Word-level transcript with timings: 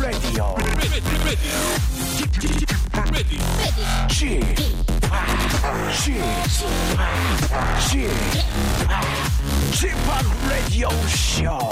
Radio. 0.00 0.54
Chip, 2.16 2.32
Chip, 2.38 2.68
Chip, 9.72 9.96
Radio 10.48 10.88
Show. 11.08 11.70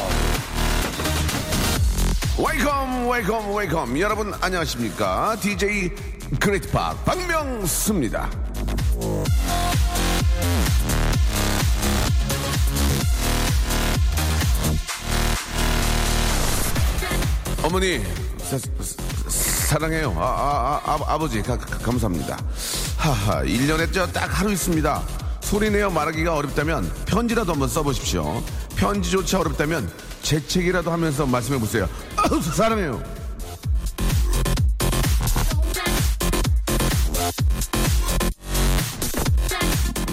웨이컴 2.39 3.09
웨이컴 3.09 3.55
웨이컴 3.55 4.01
여러분 4.01 4.33
안녕하십니까 4.41 5.37
DJ 5.41 5.91
그레이트파 6.41 6.95
박명수입니다 7.05 8.31
어머니 17.73 18.03
사, 19.29 19.79
랑해요 19.79 20.15
아, 20.19 20.79
아, 20.85 20.99
아, 21.07 21.17
버지 21.17 21.41
감사합니다 21.41 22.37
하하 22.99 23.43
1년에 23.45 23.91
저딱 23.91 24.41
하루 24.41 24.53
있습니다 24.53 25.03
소리내어 25.41 25.89
말하기가 25.89 26.35
어렵다면 26.35 26.93
편지라도 27.07 27.53
한번 27.53 27.71
써보십시오 27.71 28.43
편지조차 28.77 29.41
어렵다면 29.41 29.91
재채기라도 30.21 30.93
하면서 30.93 31.25
말씀해 31.25 31.59
보세요 31.59 31.89
아우, 32.15 32.43
사랑해요 32.43 33.03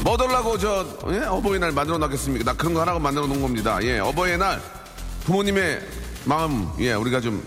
뭐 0.05 0.15
달라고 0.15 0.57
저 0.57 0.87
예? 1.09 1.25
어버이날 1.25 1.73
만들어 1.73 1.97
놨겠습니까? 1.97 2.45
나 2.45 2.57
그런 2.57 2.73
거 2.73 2.79
하나가 2.79 2.97
만들어 2.97 3.27
놓은 3.27 3.41
겁니다. 3.41 3.77
예, 3.83 3.99
어버이날 3.99 4.59
부모님의 5.25 5.81
마음 6.25 6.69
예 6.79 6.93
우리가 6.93 7.21
좀 7.21 7.43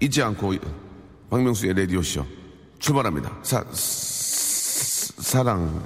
잊지 0.00 0.22
않고 0.22 0.54
박명수의 1.30 1.74
라디오 1.74 2.02
쇼 2.02 2.24
출발합니다. 2.78 3.38
사, 3.42 3.64
사- 3.72 5.22
사랑 5.22 5.84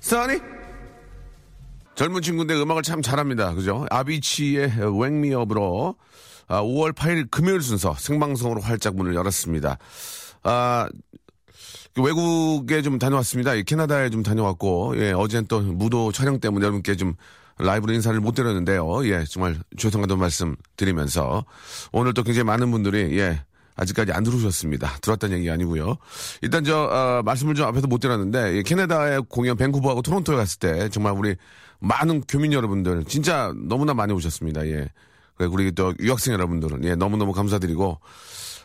써니 0.00 0.38
젊은 1.94 2.20
친구인데 2.20 2.54
음악을 2.60 2.82
참 2.82 3.00
잘합니다. 3.00 3.54
그죠? 3.54 3.86
아비치의 3.90 4.72
웽미업으로 4.80 5.94
아, 6.48 6.60
5월 6.62 6.92
8일 6.92 7.30
금요일 7.30 7.62
순서 7.62 7.94
생방송으로 7.98 8.60
활짝 8.60 8.94
문을 8.96 9.14
열었습니다. 9.14 9.78
아, 10.42 10.88
그 11.94 12.02
외국에 12.02 12.82
좀 12.82 12.98
다녀왔습니다. 12.98 13.54
이 13.54 13.64
캐나다에 13.64 14.10
좀 14.10 14.22
다녀왔고, 14.22 14.94
예, 14.98 15.10
어제는 15.12 15.46
또 15.48 15.60
무도 15.60 16.12
촬영 16.12 16.38
때문에 16.38 16.62
여러분께 16.64 16.94
좀 16.96 17.14
라이브로 17.58 17.92
인사를 17.92 18.18
못 18.20 18.34
드렸는데요. 18.34 19.06
예, 19.08 19.24
정말 19.24 19.56
죄송하다는 19.76 20.20
말씀 20.20 20.56
드리면서 20.76 21.44
오늘 21.92 22.12
또 22.14 22.22
굉장히 22.22 22.44
많은 22.44 22.70
분들이, 22.70 23.18
예, 23.18 23.42
아직까지 23.76 24.12
안 24.12 24.24
들어오셨습니다. 24.24 24.98
들어왔다는 25.00 25.38
얘기 25.38 25.50
아니고요. 25.50 25.96
일단 26.42 26.64
저, 26.64 26.84
어, 26.84 27.22
말씀을 27.24 27.54
좀 27.54 27.66
앞에서 27.66 27.86
못 27.86 27.98
드렸는데, 27.98 28.56
예, 28.56 28.62
캐나다의 28.62 29.22
공연 29.28 29.56
밴쿠버하고 29.56 30.02
토론토에 30.02 30.36
갔을 30.36 30.58
때 30.58 30.88
정말 30.90 31.12
우리 31.12 31.36
많은 31.78 32.22
교민 32.22 32.52
여러분들 32.52 33.04
진짜 33.04 33.52
너무나 33.68 33.94
많이 33.94 34.12
오셨습니다. 34.12 34.66
예. 34.66 34.88
그리고 35.36 35.54
우리 35.54 35.72
또 35.72 35.94
유학생 36.00 36.32
여러분들은 36.32 36.84
예, 36.84 36.94
너무너무 36.94 37.32
감사드리고 37.32 38.00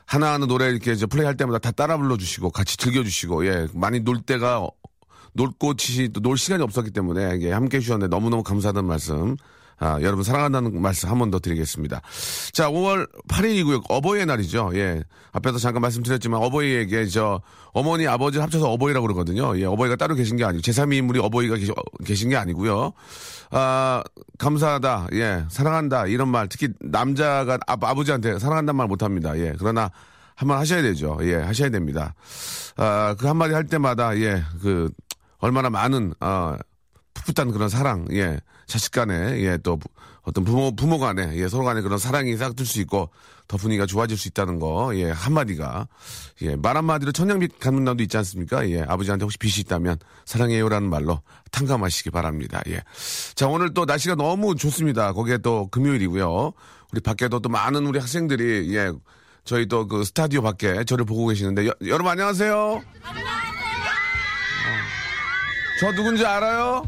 하나하나 0.06 0.45
노래 0.45 0.69
이렇게 0.69 0.92
이제 0.92 1.06
플레이할 1.06 1.38
때마다 1.38 1.59
다 1.59 1.72
따라 1.72 1.97
불러주시고 1.97 2.52
같이 2.52 2.78
즐겨주시고 2.78 3.45
예 3.47 3.67
많이 3.73 4.02
놀 4.02 4.22
때가 4.22 4.67
놀 5.34 5.50
곳이 5.58 6.10
또 6.14 6.22
놀 6.22 6.38
시간이 6.38 6.62
없었기 6.64 6.92
때문에 6.92 7.40
예, 7.42 7.52
함께 7.52 7.78
해주셨는데 7.78 8.14
너무너무 8.16 8.44
감사하다는 8.44 8.88
말씀 8.88 9.36
아, 9.80 10.00
여러분 10.02 10.24
사랑한다는 10.24 10.80
말씀 10.80 11.09
한 11.09 11.18
번 11.18 11.31
더 11.31 11.40
드리겠습니다. 11.40 12.02
자, 12.53 12.69
5월 12.69 13.09
8일이고요. 13.30 13.81
어버이의 13.90 14.28
날이죠. 14.28 14.70
예. 14.75 15.03
앞에서 15.31 15.58
잠깐 15.58 15.81
말씀드렸지만 15.81 16.40
어버이에게 16.44 17.08
저 17.08 17.41
어머니 17.74 18.06
아버지 18.08 18.38
합쳐서 18.38 18.70
어버이라고 18.74 19.08
그러거든요. 19.08 19.58
예. 19.59 19.66
어버이가 19.66 19.96
따로 19.96 20.14
계신 20.14 20.38
게 20.38 20.44
아니고 20.46 20.62
제3의 20.62 20.97
인물이 20.97 21.20
어버이가 21.20 21.56
계시, 21.56 21.72
계신 22.06 22.30
게 22.30 22.36
아니고요. 22.38 22.94
아, 23.50 24.03
감사하다. 24.38 25.08
예. 25.14 25.46
사랑한다. 25.50 26.06
이런 26.06 26.28
말 26.28 26.47
특히 26.47 26.68
남자가 26.80 27.58
아, 27.66 27.75
아버지한테 27.81 28.38
사랑한다는 28.38 28.75
말 28.78 28.88
못 28.88 29.02
합니다. 29.02 29.36
예. 29.40 29.56
그러나 29.58 29.90
한번 30.36 30.59
하셔야 30.59 30.84
되죠. 30.84 31.18
예. 31.24 31.36
하셔야 31.38 31.70
됩니다. 31.70 32.14
아, 32.78 33.16
그 33.18 33.25
한마디 33.25 33.56
할 33.56 33.66
때마다 33.66 34.16
예. 34.20 34.44
그 34.62 34.91
얼마나 35.41 35.69
많은 35.69 36.13
아 36.19 36.57
풋풋한 37.13 37.52
그런 37.52 37.68
사랑, 37.68 38.07
예, 38.13 38.40
자식 38.68 38.91
간에, 38.94 39.13
예, 39.44 39.57
또, 39.57 39.75
부- 39.78 39.90
어떤 40.24 40.46
부모, 40.46 40.74
부모 40.75 40.97
간에, 40.97 41.35
예, 41.35 41.47
서로 41.50 41.66
간에 41.66 41.81
그런 41.81 41.97
사랑이 42.00 42.35
싹들 42.38 42.66
수 42.66 42.79
있고, 42.81 43.09
더 43.50 43.57
분위기가 43.57 43.85
좋아질 43.85 44.18
수 44.18 44.29
있다는 44.29 44.59
거, 44.59 44.96
예, 44.96 45.12
한마디가, 45.12 45.88
예, 46.44 46.56
말 46.56 46.78
한마디로 46.78 47.12
갚는 47.59 47.84
날도 47.84 48.02
있지 48.03 48.16
않습니까? 48.18 48.68
예, 48.69 48.81
아버지한테 48.84 49.24
혹시 49.24 49.38
빚이 49.38 49.59
있다면, 49.62 49.97
사랑해요라는 50.25 50.90
말로 50.90 51.22
탕감하시기 51.52 52.12
바랍니다. 52.12 52.62
예. 52.69 52.81
자, 53.35 53.47
오늘 53.47 53.73
또 53.73 53.84
날씨가 53.85 54.16
너무 54.16 54.56
좋습니다. 54.56 55.12
거기에 55.12 55.40
또 55.40 55.68
금요일이고요. 55.68 56.53
우리 56.94 57.02
밖에도 57.02 57.40
또 57.41 57.50
많은 57.50 57.85
우리 57.85 58.00
학생들이, 58.00 58.73
예, 58.75 58.91
저희 59.44 59.68
또 59.68 59.85
그 59.88 60.06
스타디오 60.06 60.41
밖에 60.41 60.85
저를 60.85 61.03
보고 61.03 61.28
계시는데, 61.28 61.68
여, 61.68 61.73
여러분 61.88 62.08
안녕하세요? 62.08 62.81
저 65.81 65.92
누군지 65.94 66.24
알아요? 66.24 66.88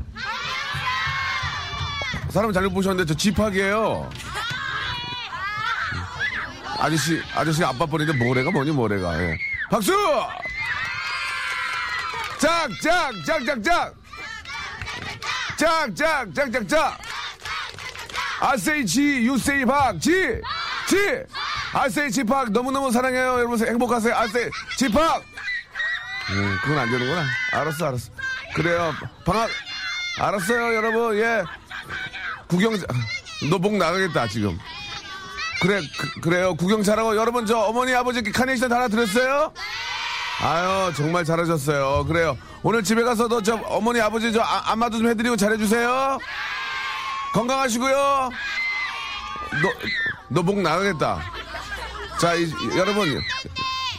사람 2.30 2.54
잘못 2.54 2.76
보셨는데 2.76 3.12
저 3.12 3.18
집학이에요. 3.18 4.08
아저씨, 6.78 7.20
아저씨 7.34 7.64
아빠 7.64 7.88
뻘인데 7.88 8.14
모래가 8.14 8.52
뭐니 8.52 8.70
모래가. 8.70 9.20
예. 9.20 9.36
박수! 9.72 9.92
짝, 12.38 12.70
짝, 12.84 13.12
짝, 13.26 13.44
짝, 13.44 13.64
짝! 13.64 13.96
짝, 15.58 15.96
짝, 15.96 16.36
짝, 16.36 16.52
짝, 16.52 16.68
짝! 16.70 17.00
G, 18.86 19.28
you 19.28 19.38
say 19.38 19.66
박! 19.66 20.00
G! 20.00 20.40
I 21.74 21.88
say 21.88 22.12
집학 22.12 22.52
너무너무 22.52 22.92
사랑해요. 22.92 23.40
여러분 23.40 23.58
행복하세요. 23.58 24.14
Say 24.26 24.52
집학! 24.78 25.24
음, 26.30 26.58
그건 26.62 26.78
안 26.78 26.92
되는구나. 26.92 27.26
알았어, 27.54 27.88
알았어. 27.88 28.23
그래요. 28.56 28.94
방학, 29.26 29.50
알았어요, 30.20 30.76
여러분. 30.76 31.18
예. 31.18 31.44
구경, 32.48 32.74
너 33.50 33.58
목 33.58 33.76
나가겠다, 33.78 34.28
지금. 34.28 34.58
그래, 35.62 35.82
그, 36.22 36.30
래요 36.30 36.56
구경 36.56 36.84
잘하고. 36.84 37.16
여러분, 37.16 37.46
저 37.46 37.58
어머니, 37.58 37.94
아버지께 37.94 38.32
카네이션 38.32 38.72
하나 38.72 38.88
드렸어요? 38.88 39.54
아유, 40.42 40.92
정말 40.96 41.24
잘하셨어요. 41.24 42.06
그래요. 42.06 42.38
오늘 42.64 42.84
집에 42.84 43.02
가서도 43.04 43.42
저 43.44 43.56
어머니, 43.66 44.02
아버지 44.02 44.32
저 44.34 44.42
아- 44.42 44.72
안마도 44.72 44.98
좀 44.98 45.08
해드리고 45.08 45.36
잘해주세요. 45.38 46.18
건강하시고요. 47.34 48.30
너, 49.62 49.70
너 50.30 50.42
목 50.44 50.60
나가겠다. 50.62 51.22
자, 52.20 52.34
이, 52.36 52.52
여러분. 52.78 53.22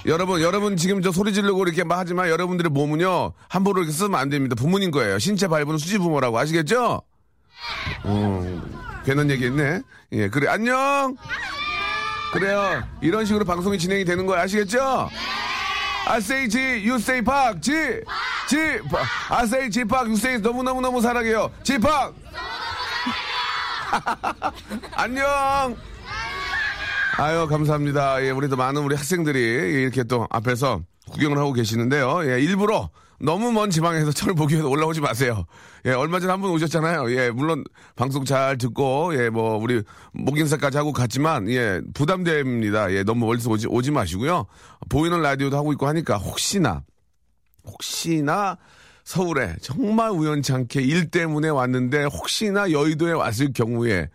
여러분, 0.06 0.40
여러분 0.42 0.76
지금 0.76 1.00
저 1.02 1.10
소리 1.10 1.32
지르고 1.32 1.64
이렇게 1.64 1.82
막 1.82 1.98
하지만 1.98 2.28
여러분들의 2.28 2.70
몸은요, 2.70 3.32
함부로 3.48 3.80
이렇게 3.82 3.92
쓰면 3.96 4.14
안 4.18 4.28
됩니다. 4.28 4.54
부모님 4.54 4.90
거예요. 4.90 5.18
신체 5.18 5.48
발부는 5.48 5.78
수지 5.78 5.98
부모라고 5.98 6.38
아시겠죠? 6.38 7.02
어, 8.04 8.62
괜한 9.04 9.30
얘기 9.30 9.46
했네. 9.46 9.80
예, 10.12 10.28
그래, 10.28 10.48
안녕! 10.48 11.16
그래요. 12.32 12.82
이런 13.00 13.24
식으로 13.24 13.44
방송이 13.44 13.78
진행이 13.78 14.04
되는 14.04 14.26
거예요. 14.26 14.42
아시겠죠? 14.42 15.08
Say 16.06 17.22
박, 17.22 17.62
G, 17.62 17.72
G, 18.48 18.56
I 19.30 19.44
say 19.44 19.70
G 19.70 19.84
박, 19.84 20.02
you 20.02 20.14
say 20.14 20.38
너무너무너무 20.38 21.00
사랑해요. 21.00 21.50
G 21.62 21.78
박! 21.80 22.14
안녕! 24.92 25.76
아유, 27.18 27.46
감사합니다. 27.48 28.24
예, 28.24 28.30
우리도 28.30 28.56
많은 28.56 28.82
우리 28.82 28.96
학생들이 28.96 29.38
이렇게 29.82 30.02
또 30.04 30.26
앞에서 30.30 30.82
구경을 31.10 31.38
하고 31.38 31.52
계시는데요. 31.52 32.28
예, 32.30 32.40
일부러 32.40 32.90
너무 33.20 33.52
먼 33.52 33.70
지방에서 33.70 34.10
저를 34.10 34.34
보기 34.34 34.54
위해서 34.54 34.68
올라오지 34.68 35.00
마세요. 35.00 35.44
예, 35.86 35.92
얼마 35.92 36.18
전에 36.18 36.32
한 36.32 36.40
분 36.40 36.50
오셨잖아요. 36.50 37.12
예, 37.16 37.30
물론 37.30 37.62
방송 37.94 38.24
잘 38.24 38.58
듣고, 38.58 39.14
예, 39.14 39.30
뭐, 39.30 39.56
우리 39.56 39.82
목 40.12 40.38
인사까지 40.38 40.76
하고 40.76 40.92
갔지만, 40.92 41.48
예, 41.50 41.80
부담됩니다. 41.94 42.92
예, 42.92 43.04
너무 43.04 43.26
멀리서 43.26 43.48
오지, 43.50 43.68
오지 43.68 43.92
마시고요. 43.92 44.46
보이는 44.88 45.20
라디오도 45.22 45.56
하고 45.56 45.72
있고 45.72 45.86
하니까 45.86 46.16
혹시나, 46.16 46.82
혹시나 47.64 48.58
서울에 49.04 49.54
정말 49.60 50.10
우연치 50.10 50.52
않게 50.52 50.80
일 50.82 51.10
때문에 51.10 51.48
왔는데 51.50 52.04
혹시나 52.04 52.70
여의도에 52.70 53.12
왔을 53.12 53.52
경우에 53.52 54.08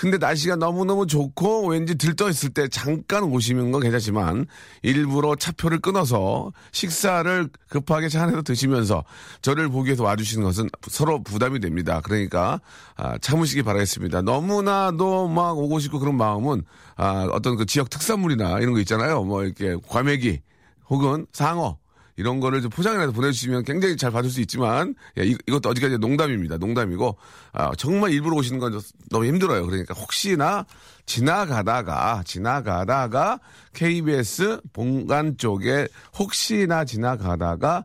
근데 0.00 0.16
날씨가 0.16 0.56
너무너무 0.56 1.06
좋고 1.06 1.66
왠지 1.66 1.94
들떠 1.94 2.30
있을 2.30 2.48
때 2.48 2.68
잠깐 2.68 3.22
오시는 3.24 3.70
건 3.70 3.82
괜찮지만 3.82 4.46
일부러 4.80 5.36
차표를 5.36 5.80
끊어서 5.80 6.52
식사를 6.72 7.50
급하게 7.68 8.08
차 8.08 8.22
안에서 8.22 8.40
드시면서 8.40 9.04
저를 9.42 9.68
보기 9.68 9.88
위해서 9.88 10.02
와주시는 10.02 10.42
것은 10.42 10.70
서로 10.88 11.22
부담이 11.22 11.60
됩니다. 11.60 12.00
그러니까 12.02 12.62
아, 12.96 13.18
참으시기 13.18 13.62
바라겠습니다. 13.62 14.22
너무나도 14.22 15.28
막 15.28 15.58
오고 15.58 15.80
싶고 15.80 15.98
그런 15.98 16.16
마음은 16.16 16.62
아, 16.96 17.28
어떤 17.32 17.56
그 17.56 17.66
지역 17.66 17.90
특산물이나 17.90 18.60
이런 18.60 18.72
거 18.72 18.80
있잖아요. 18.80 19.22
뭐 19.24 19.44
이렇게 19.44 19.76
과메기 19.86 20.40
혹은 20.88 21.26
상어 21.34 21.76
이런 22.20 22.38
거를 22.38 22.60
좀 22.60 22.70
포장해서 22.70 23.12
보내주시면 23.12 23.64
굉장히 23.64 23.96
잘 23.96 24.10
받을 24.10 24.28
수 24.28 24.42
있지만 24.42 24.94
예, 25.18 25.24
이, 25.24 25.34
것도 25.50 25.70
어디까지 25.70 25.96
농담입니다. 25.96 26.58
농담이고 26.58 27.16
아, 27.52 27.72
정말 27.76 28.12
일부러 28.12 28.36
오시는 28.36 28.60
건 28.60 28.78
너무 29.08 29.24
힘들어요. 29.24 29.64
그러니까 29.64 29.94
혹시나 29.94 30.66
지나가다가 31.06 32.22
지나가다가 32.26 33.40
KBS 33.72 34.60
본관 34.74 35.38
쪽에 35.38 35.88
혹시나 36.18 36.84
지나가다가 36.84 37.84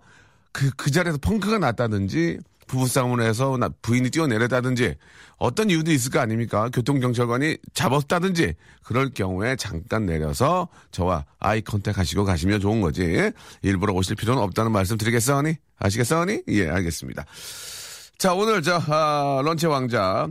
그, 0.51 0.69
그 0.75 0.91
자리에서 0.91 1.17
펑크가 1.19 1.57
났다든지 1.57 2.39
부부싸움을 2.67 3.21
해서 3.21 3.57
부인이 3.81 4.09
뛰어내렸다든지 4.09 4.95
어떤 5.37 5.69
이유도 5.69 5.91
있을 5.91 6.11
거 6.11 6.19
아닙니까? 6.19 6.69
교통경찰관이 6.71 7.57
잡았다든지 7.73 8.53
그럴 8.83 9.09
경우에 9.09 9.55
잠깐 9.55 10.05
내려서 10.05 10.67
저와 10.91 11.25
아이 11.39 11.61
컨택 11.61 11.97
하시고 11.97 12.23
가시면 12.23 12.59
좋은 12.61 12.81
거지. 12.81 13.31
일부러 13.61 13.93
오실 13.93 14.15
필요는 14.15 14.41
없다는 14.41 14.71
말씀 14.71 14.97
드리겠어니? 14.97 15.55
아시겠어니? 15.77 16.43
예, 16.49 16.69
알겠습니다. 16.69 17.25
자, 18.17 18.33
오늘 18.33 18.61
저, 18.61 18.81
아, 18.87 19.41
런치 19.43 19.67
왕자. 19.67 20.27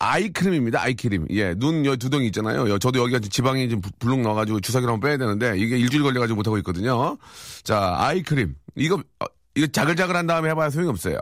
아이크림입니다, 0.00 0.80
아이크림. 0.80 1.26
예, 1.30 1.54
눈, 1.54 1.84
여, 1.86 1.96
두덩이 1.96 2.26
있잖아요. 2.26 2.68
여, 2.68 2.78
저도 2.78 3.00
여기가 3.00 3.18
지방이 3.18 3.68
좀 3.68 3.80
불룩 3.98 4.20
나가지고 4.20 4.60
주사기를 4.60 4.92
한번 4.92 5.08
빼야 5.08 5.16
되는데, 5.16 5.58
이게 5.58 5.78
일주일 5.78 6.02
걸려가지고 6.02 6.36
못하고 6.36 6.58
있거든요. 6.58 7.16
자, 7.64 7.96
아이크림. 7.98 8.54
이거, 8.76 9.02
어, 9.20 9.26
이거 9.56 9.66
자글자글한 9.66 10.26
다음에 10.26 10.50
해봐야 10.50 10.70
소용이 10.70 10.90
없어요. 10.90 11.16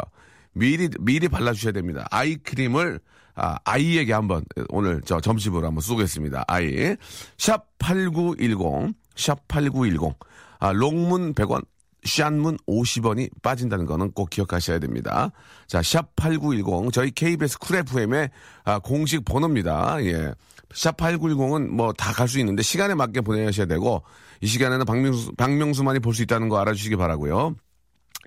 미리 0.56 0.88
미리 1.00 1.29
발라주셔야 1.29 1.73
됩니다. 1.73 2.06
아이크림을 2.11 2.99
아, 3.35 3.56
아이에게 3.64 4.12
한번 4.14 4.44
오늘 4.70 5.03
저 5.05 5.20
점심으로 5.20 5.67
한번 5.67 5.82
쏘겠습니다. 5.82 6.44
아이 6.49 6.97
샵 7.37 7.67
#8910 7.79 8.94
샵 9.14 9.47
#8910 9.49 10.14
아, 10.58 10.73
long문 10.73 11.34
100원, 11.35 11.62
short문 12.05 12.56
50원이 12.67 13.29
빠진다는 13.43 13.85
거는 13.85 14.12
꼭 14.12 14.31
기억하셔야 14.31 14.79
됩니다. 14.79 15.31
자, 15.67 15.82
샵 15.82 16.17
8910 16.17 16.91
저희 16.93 17.11
KBS 17.11 17.59
쿨 17.59 17.76
FM의 17.76 18.31
아, 18.64 18.79
공식 18.79 19.25
번호입니다. 19.26 20.02
예. 20.05 20.32
샵 20.75 20.97
8910은 20.97 21.69
뭐 21.69 21.93
다 21.93 22.12
갈 22.12 22.26
수 22.26 22.38
있는데 22.41 22.62
시간에 22.62 22.94
맞게 22.94 23.20
보내셔야 23.20 23.67
되고 23.67 24.02
이 24.41 24.47
시간에는 24.47 24.85
박명수 24.87 25.32
박명수만이 25.37 25.99
볼 26.00 26.14
수 26.14 26.23
있다는 26.23 26.49
거 26.49 26.59
알아주시기 26.59 26.97
바라고요. 26.97 27.55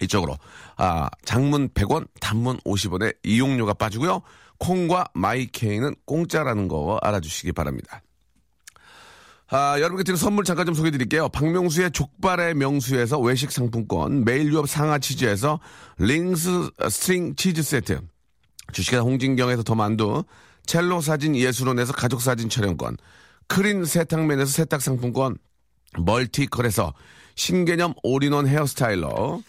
이쪽으로 0.02 0.38
아 0.78 1.10
장문 1.26 1.70
100원, 1.70 2.08
단문 2.20 2.60
50원에 2.60 3.16
이용료가 3.24 3.74
빠지고요. 3.74 4.22
콩과 4.60 5.08
마이케이는 5.14 5.96
공짜라는 6.06 6.68
거 6.68 7.00
알아주시기 7.02 7.54
바랍니다. 7.54 8.02
아, 9.52 9.80
여러분께 9.80 10.04
드릴 10.04 10.18
선물 10.18 10.44
잠깐 10.44 10.68
좀 10.68 10.76
소개해 10.76 10.92
드릴게요. 10.92 11.28
박명수의 11.30 11.92
족발의 11.92 12.54
명수에서 12.54 13.20
외식 13.20 13.52
상품권, 13.52 14.24
매일 14.24 14.54
유업 14.54 14.70
상하 14.70 15.00
치즈에서 15.00 15.60
링스 15.98 16.70
스트링 16.88 17.36
치즈 17.36 17.64
세트, 17.64 18.00
주식회사 18.74 19.02
홍진경에서 19.02 19.64
더 19.64 19.74
만두, 19.74 20.24
첼로 20.68 21.02
사진 21.02 21.36
예술원에서 21.36 21.94
가족 21.94 22.22
사진 22.22 22.48
촬영권, 22.48 22.98
크린 23.48 23.86
세탁맨에서 23.86 24.52
세탁 24.52 24.84
상품권, 24.84 25.38
멀티컬에서 25.98 26.94
신개념 27.34 27.96
올인원 28.04 28.46
헤어스타일러, 28.48 29.42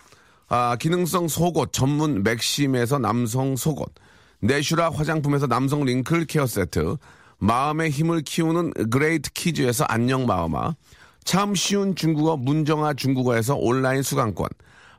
아, 0.52 0.74
기능성 0.74 1.28
속옷 1.28 1.72
전문 1.72 2.24
맥심에서 2.24 2.98
남성 2.98 3.54
속옷, 3.54 3.94
내슈라 4.40 4.90
화장품에서 4.90 5.46
남성 5.46 5.84
wrinkle 5.84 6.24
care 6.24 6.44
세트, 6.44 6.96
마음의 7.38 7.90
힘을 7.90 8.22
키우는 8.22 8.72
그레이트 8.90 9.30
키즈에서 9.32 9.84
안녕 9.84 10.26
마음아, 10.26 10.74
참 11.22 11.54
쉬운 11.54 11.94
중국어 11.94 12.36
문정아 12.36 12.94
중국어에서 12.94 13.54
온라인 13.54 14.02
수강권, 14.02 14.48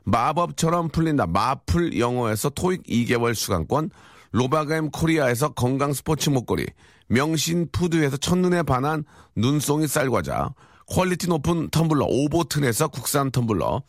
마법처럼 0.04 0.88
풀린다 0.88 1.26
마풀 1.26 1.98
영어에서 1.98 2.48
토익 2.48 2.84
2개월 2.84 3.34
수강권, 3.34 3.90
로바겜 4.30 4.90
코리아에서 4.90 5.50
건강 5.50 5.92
스포츠 5.92 6.30
목걸이, 6.30 6.64
명신 7.08 7.68
푸드에서 7.72 8.16
첫눈에 8.16 8.62
반한 8.62 9.04
눈송이 9.36 9.86
쌀과자, 9.86 10.54
퀄리티 10.86 11.28
높은 11.28 11.68
텀블러 11.68 12.06
오보튼에서 12.08 12.88
국산 12.88 13.30
텀블러, 13.30 13.82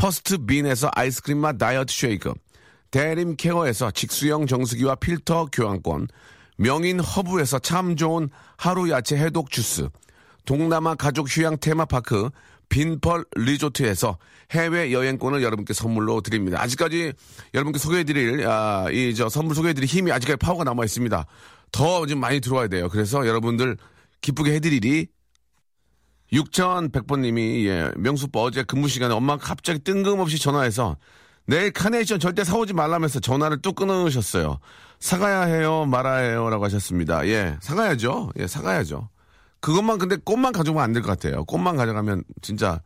퍼스트 0.00 0.38
빈에서 0.46 0.88
아이스크림 0.94 1.36
맛 1.36 1.58
다이어트 1.58 1.92
쉐이크, 1.92 2.32
대림 2.90 3.36
케어에서 3.36 3.90
직수형 3.90 4.46
정수기와 4.46 4.94
필터 4.94 5.50
교환권, 5.52 6.08
명인 6.56 7.00
허브에서 7.00 7.58
참 7.58 7.96
좋은 7.96 8.30
하루 8.56 8.88
야채 8.88 9.16
해독 9.18 9.50
주스, 9.50 9.90
동남아 10.46 10.94
가족 10.94 11.28
휴양 11.28 11.58
테마파크 11.60 12.30
빈펄 12.70 13.26
리조트에서 13.36 14.16
해외 14.52 14.90
여행권을 14.90 15.42
여러분께 15.42 15.74
선물로 15.74 16.22
드립니다. 16.22 16.62
아직까지 16.62 17.12
여러분께 17.52 17.78
소개해드릴 17.78 18.46
아, 18.46 18.86
이 18.90 19.12
저 19.14 19.28
선물 19.28 19.54
소개해드릴 19.54 19.86
힘이 19.86 20.12
아직까지 20.12 20.38
파워가 20.38 20.64
남아 20.64 20.82
있습니다. 20.84 21.26
더 21.72 22.06
좀 22.06 22.20
많이 22.20 22.40
들어와야 22.40 22.68
돼요. 22.68 22.88
그래서 22.88 23.26
여러분들 23.26 23.76
기쁘게 24.22 24.54
해드리리 24.54 25.08
6100번님이, 26.32 27.64
예, 27.66 27.90
명수빠 27.96 28.40
어제 28.40 28.62
근무 28.62 28.88
시간에 28.88 29.14
엄마가 29.14 29.44
갑자기 29.44 29.78
뜬금없이 29.80 30.38
전화해서 30.38 30.96
내일 31.46 31.72
카네이션 31.72 32.20
절대 32.20 32.44
사오지 32.44 32.72
말라면서 32.72 33.20
전화를 33.20 33.60
뚝 33.62 33.74
끊으셨어요. 33.74 34.58
사가야 35.00 35.42
해요, 35.42 35.86
말아야 35.86 36.28
해요, 36.28 36.48
라고 36.50 36.64
하셨습니다. 36.64 37.26
예, 37.26 37.56
사가야죠. 37.60 38.30
예, 38.38 38.46
사가야죠. 38.46 39.08
그것만 39.60 39.98
근데 39.98 40.16
꽃만 40.16 40.52
가져가면 40.52 40.82
안 40.84 40.92
될 40.92 41.02
것 41.02 41.08
같아요. 41.08 41.44
꽃만 41.44 41.76
가져가면 41.76 42.24
진짜 42.42 42.80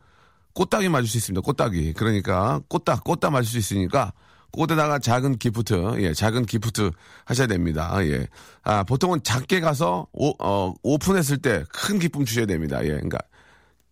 꽃다귀 0.53 0.89
맞을 0.89 1.07
수 1.07 1.17
있습니다. 1.17 1.41
꽃다귀. 1.41 1.93
그러니까 1.93 2.61
꽃다, 2.69 3.01
꽃다 3.01 3.29
맞을 3.29 3.45
수 3.51 3.57
있으니까 3.57 4.13
꽃에다가 4.51 4.99
작은 4.99 5.37
기프트, 5.37 6.01
예, 6.01 6.13
작은 6.13 6.45
기프트 6.45 6.91
하셔야 7.25 7.47
됩니다. 7.47 7.93
예. 8.05 8.27
아, 8.63 8.83
보통은 8.83 9.21
작게 9.23 9.59
가서 9.59 10.07
오, 10.13 10.33
어, 10.39 10.73
오픈했을 10.81 11.37
때 11.39 11.63
큰 11.73 11.99
기쁨 11.99 12.23
주셔야 12.25 12.45
됩니다. 12.45 12.81
예. 12.83 12.89
그러니까 12.91 13.19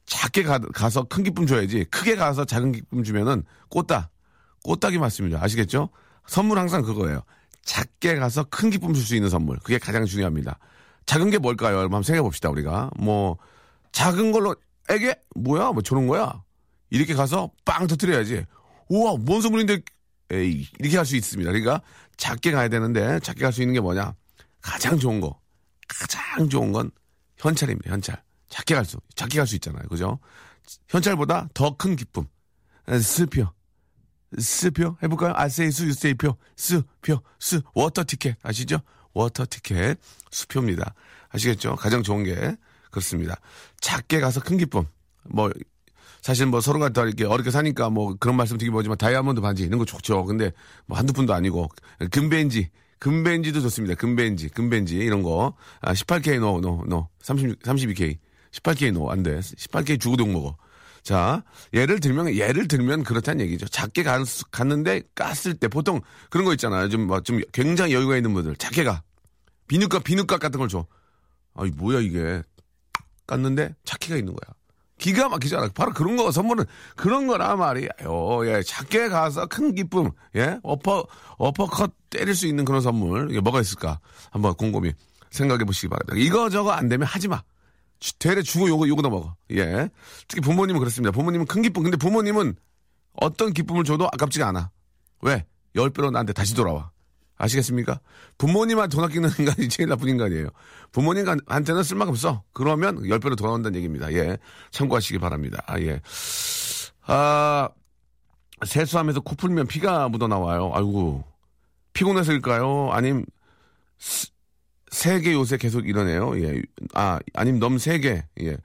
작게 0.05 0.43
가, 0.43 0.59
가서 0.59 1.03
큰 1.03 1.23
기쁨 1.23 1.45
줘야지 1.47 1.85
크게 1.85 2.15
가서 2.15 2.45
작은 2.45 2.71
기쁨 2.73 3.03
주면은 3.03 3.43
꽃다 3.69 4.09
꽃다기 4.63 4.97
맞습니다 4.97 5.41
아시겠죠? 5.43 5.89
선물 6.27 6.57
항상 6.59 6.81
그거예요. 6.83 7.21
작게 7.63 8.15
가서 8.15 8.43
큰 8.45 8.69
기쁨 8.69 8.93
줄 8.93 9.03
수 9.03 9.15
있는 9.15 9.29
선물 9.29 9.57
그게 9.59 9.77
가장 9.77 10.05
중요합니다. 10.05 10.57
작은 11.05 11.29
게 11.29 11.37
뭘까요? 11.37 11.79
한번 11.79 12.03
생각해 12.03 12.21
봅시다 12.21 12.49
우리가 12.49 12.91
뭐 12.97 13.37
작은 13.91 14.31
걸로 14.31 14.55
에게 14.89 15.15
뭐야 15.35 15.71
뭐 15.71 15.81
저런 15.81 16.07
거야 16.07 16.43
이렇게 16.89 17.13
가서 17.13 17.51
빵 17.65 17.87
터트려야지. 17.87 18.45
우와 18.89 19.15
뭔 19.17 19.41
선물인데 19.41 19.81
에이 20.31 20.67
이렇게 20.79 20.97
할 20.97 21.05
수 21.05 21.15
있습니다. 21.15 21.49
그러니까 21.51 21.81
작게 22.17 22.51
가야 22.51 22.67
되는데 22.69 23.19
작게 23.19 23.41
갈 23.41 23.51
수 23.51 23.61
있는 23.61 23.73
게 23.73 23.79
뭐냐? 23.79 24.13
가장 24.61 24.97
좋은 24.97 25.19
거 25.19 25.39
가장 25.87 26.47
좋은 26.49 26.71
건 26.71 26.91
현찰입니다. 27.37 27.91
현찰. 27.91 28.21
작게 28.53 28.75
갈 28.75 28.85
수, 28.85 28.97
작게 29.15 29.37
갈 29.39 29.47
수 29.47 29.55
있잖아요. 29.55 29.83
그죠? 29.89 30.19
현찰보다 30.87 31.49
더 31.53 31.75
큰 31.75 31.95
기쁨. 31.95 32.25
수표. 33.01 33.47
수표. 34.37 34.95
해볼까요? 35.01 35.33
I 35.35 35.44
say 35.44 35.71
수 35.71 35.85
you 35.85 36.01
say 36.01 36.17
표. 36.17 36.37
수표. 36.55 37.21
수. 37.39 37.61
Water 37.73 38.03
ticket. 38.07 38.37
아시죠? 38.43 38.79
water 39.13 39.45
ticket. 39.49 39.97
수표입니다. 40.31 40.93
아시겠죠? 41.29 41.75
가장 41.75 42.03
좋은 42.03 42.23
게. 42.23 42.55
그렇습니다. 42.91 43.35
작게 43.81 44.19
가서 44.19 44.39
큰 44.39 44.57
기쁨. 44.57 44.85
뭐, 45.23 45.49
사실 46.21 46.45
뭐 46.45 46.61
서로가 46.61 46.89
다 46.89 47.03
이렇게 47.03 47.25
어렵게 47.25 47.49
사니까 47.49 47.89
뭐 47.89 48.15
그런 48.19 48.37
말씀 48.37 48.57
드리기 48.57 48.71
뭐지만 48.71 48.97
다이아몬드 48.97 49.41
반지 49.41 49.63
이런 49.63 49.79
거 49.79 49.85
좋죠. 49.85 50.25
근데 50.25 50.51
뭐 50.85 50.97
한두 50.97 51.11
푼도 51.11 51.33
아니고 51.33 51.69
금벤지 52.11 52.69
금벤지도 52.99 53.59
좋습니다. 53.61 53.95
금벤지, 53.95 54.47
금벤지 54.49 54.95
이런 54.95 55.23
거. 55.23 55.55
아, 55.81 55.93
18K 55.93 56.39
no, 56.39 56.61
no, 56.61 56.83
no. 56.87 57.09
30, 57.21 57.61
32K. 57.61 58.17
18K 58.53 58.93
no, 58.93 59.09
안 59.09 59.23
돼. 59.23 59.39
18K 59.39 59.99
주고도 59.99 60.25
먹어. 60.25 60.55
자, 61.01 61.43
예를 61.73 61.99
들면, 61.99 62.35
예를 62.35 62.67
들면 62.67 63.03
그렇다는 63.03 63.45
얘기죠. 63.45 63.67
작게 63.67 64.03
갔, 64.03 64.25
갔는데 64.51 65.01
깠을 65.15 65.59
때 65.59 65.67
보통 65.67 65.99
그런 66.29 66.45
거 66.45 66.53
있잖아요. 66.53 66.87
좀, 66.89 67.07
뭐, 67.07 67.19
좀 67.21 67.41
굉장히 67.51 67.93
여유가 67.93 68.15
있는 68.15 68.33
분들. 68.33 68.55
작게 68.55 68.83
가. 68.83 69.03
비누값, 69.67 70.03
비누값 70.03 70.39
같은 70.39 70.59
걸 70.59 70.69
줘. 70.69 70.85
아이, 71.55 71.69
뭐야, 71.71 71.99
이게. 71.99 72.41
깠는데 73.27 73.75
작게가 73.83 74.17
있는 74.17 74.33
거야. 74.33 74.53
기가 74.97 75.27
막히잖아. 75.27 75.69
바로 75.73 75.91
그런 75.91 76.15
거, 76.15 76.31
선물은 76.31 76.65
그런 76.95 77.27
거라 77.27 77.55
말이에요. 77.55 78.45
예, 78.45 78.61
작게 78.63 79.09
가서 79.09 79.47
큰 79.47 79.75
기쁨, 79.75 80.11
예, 80.35 80.59
어퍼, 80.63 81.05
어퍼컷 81.37 81.91
때릴 82.09 82.35
수 82.35 82.47
있는 82.47 82.63
그런 82.63 82.79
선물. 82.81 83.29
이게 83.31 83.41
뭐가 83.41 83.59
있을까? 83.59 83.99
한번 84.31 84.53
곰곰이 84.53 84.93
생각해 85.31 85.65
보시기 85.65 85.89
바랍니다. 85.89 86.13
이거 86.17 86.49
저거 86.49 86.71
안 86.71 86.87
되면 86.87 87.07
하지 87.07 87.27
마. 87.27 87.41
되레 88.19 88.41
주고 88.41 88.67
요거 88.67 88.87
요거나 88.87 89.09
먹어. 89.09 89.35
예. 89.51 89.89
특히 90.27 90.41
부모님은 90.41 90.79
그렇습니다. 90.79 91.11
부모님은 91.11 91.45
큰 91.45 91.61
기쁨. 91.61 91.83
근데 91.83 91.97
부모님은 91.97 92.55
어떤 93.13 93.53
기쁨을 93.53 93.83
줘도 93.83 94.07
아깝지가 94.07 94.47
않아. 94.47 94.71
왜? 95.21 95.45
열 95.75 95.89
배로 95.89 96.11
나한테 96.11 96.33
다시 96.33 96.55
돌아와. 96.55 96.91
아시겠습니까? 97.37 97.99
부모님한테 98.37 98.95
돈 98.95 99.05
아끼는 99.05 99.29
인간이 99.39 99.69
제일 99.69 99.89
나쁜 99.89 100.09
인간이에요. 100.09 100.49
부모님한테는 100.91 101.83
쓸만큼 101.83 102.15
써. 102.15 102.43
그러면 102.53 103.07
열 103.09 103.19
배로 103.19 103.35
돌아온다는 103.35 103.75
얘기입니다. 103.77 104.11
예. 104.13 104.37
참고하시기 104.71 105.19
바랍니다. 105.19 105.63
아, 105.65 105.79
예. 105.79 106.01
아, 107.05 107.69
세수하면서 108.65 109.21
코 109.21 109.35
풀면 109.35 109.67
피가 109.67 110.09
묻어 110.09 110.27
나와요. 110.27 110.71
아이고. 110.73 111.23
피곤해서일까요? 111.93 112.89
아님, 112.91 113.25
세개 114.93 115.33
요새 115.33 115.57
계속 115.57 115.87
이러네요. 115.87 116.39
예. 116.39 116.61
아, 116.93 117.19
아님 117.33 117.59
너무 117.59 117.79
세 117.79 117.99
개. 117.99 118.23
예. 118.41 118.57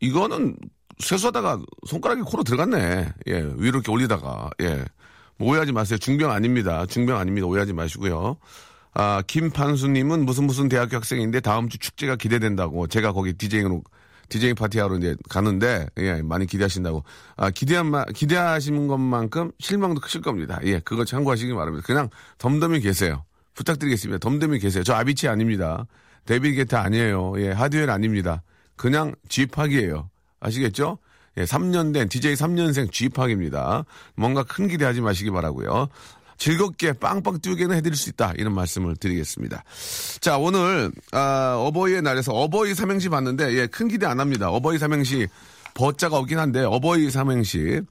이거는 0.00 0.56
세수하다가 0.98 1.60
손가락이 1.86 2.22
코로 2.22 2.42
들어갔네. 2.42 3.12
예. 3.28 3.34
위로 3.34 3.78
이렇게 3.78 3.92
올리다가. 3.92 4.50
예. 4.62 4.82
뭐 5.36 5.50
오해하지 5.50 5.72
마세요. 5.72 5.98
중병 5.98 6.30
아닙니다. 6.30 6.86
중병 6.86 7.18
아닙니다. 7.18 7.46
오해하지 7.46 7.74
마시고요. 7.74 8.38
아, 8.94 9.22
김판수님은 9.26 10.24
무슨 10.24 10.44
무슨 10.44 10.68
대학교 10.68 10.96
학생인데 10.96 11.40
다음 11.40 11.68
주 11.68 11.78
축제가 11.78 12.16
기대된다고 12.16 12.86
제가 12.86 13.12
거기 13.12 13.34
디제잉으로 13.34 13.82
디제잉 14.30 14.54
파티하러 14.54 14.96
이제 14.96 15.16
가는데 15.28 15.86
예 15.98 16.22
많이 16.22 16.46
기대하신다고 16.46 17.04
아 17.36 17.50
기대한 17.50 17.90
마 17.90 18.04
기대하시는 18.06 18.86
것만큼 18.86 19.52
실망도 19.58 20.00
크실 20.00 20.22
겁니다. 20.22 20.58
예 20.64 20.78
그거 20.78 21.04
참고하시기 21.04 21.52
바랍니다. 21.52 21.84
그냥 21.86 22.08
덤덤히 22.38 22.80
계세요. 22.80 23.24
부탁드리겠습니다. 23.54 24.18
덤덤히 24.18 24.58
계세요. 24.58 24.82
저 24.82 24.94
아비치 24.94 25.28
아닙니다. 25.28 25.86
데빌 26.26 26.54
게타 26.54 26.80
아니에요. 26.80 27.34
예 27.38 27.50
하드웰 27.52 27.88
아닙니다. 27.90 28.42
그냥 28.76 29.14
쥐팍이에요. 29.28 30.10
아시겠죠? 30.40 30.98
예, 31.36 31.44
3년 31.44 31.92
된 31.92 32.08
DJ 32.08 32.34
3년생 32.34 32.92
쥐팍입니다. 32.92 33.84
뭔가 34.16 34.42
큰 34.44 34.68
기대하지 34.68 35.00
마시기 35.00 35.30
바라고요. 35.30 35.88
즐겁게 36.36 36.92
빵빵 36.92 37.40
뛰게는 37.40 37.76
해드릴 37.76 37.96
수 37.96 38.10
있다 38.10 38.32
이런 38.36 38.54
말씀을 38.54 38.96
드리겠습니다. 38.96 39.62
자 40.20 40.36
오늘 40.36 40.90
아, 41.12 41.54
어버이의 41.58 42.02
날에서 42.02 42.32
어버이 42.32 42.74
삼행시 42.74 43.08
봤는데 43.08 43.52
예, 43.54 43.66
큰 43.66 43.88
기대 43.88 44.06
안 44.06 44.20
합니다. 44.20 44.50
어버이 44.50 44.78
삼행시 44.78 45.28
버자가 45.74 46.18
없긴 46.18 46.38
한데 46.38 46.64
어버이 46.64 47.10
삼행시 47.10 47.82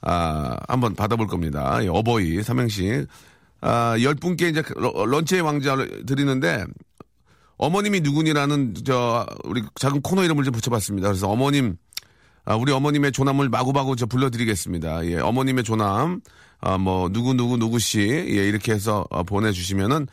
아, 0.00 0.56
한번 0.68 0.94
받아볼 0.94 1.26
겁니다. 1.26 1.78
예, 1.82 1.88
어버이 1.88 2.42
삼행시 2.42 3.06
아, 3.60 3.96
열 4.02 4.14
분께 4.14 4.48
이제 4.48 4.62
런치의 4.76 5.42
왕자를 5.42 6.06
드리는데 6.06 6.64
어머님이 7.56 8.00
누구니라는 8.00 8.74
저 8.84 9.26
우리 9.44 9.62
작은 9.74 10.00
코너 10.02 10.24
이름을 10.24 10.44
좀 10.44 10.52
붙여봤습니다. 10.52 11.08
그래서 11.08 11.28
어머님 11.28 11.76
아, 12.48 12.56
우리 12.56 12.72
어머님의 12.72 13.12
조남을 13.12 13.50
마구마구 13.50 13.94
저 13.94 14.06
불러드리겠습니다. 14.06 15.04
예, 15.04 15.18
어머님의 15.18 15.64
조남, 15.64 16.22
아, 16.60 16.78
뭐, 16.78 17.10
누구, 17.10 17.34
누구, 17.34 17.58
누구 17.58 17.78
씨, 17.78 18.00
예, 18.00 18.48
이렇게 18.48 18.72
해서 18.72 19.04
어, 19.10 19.22
보내주시면은 19.22 20.06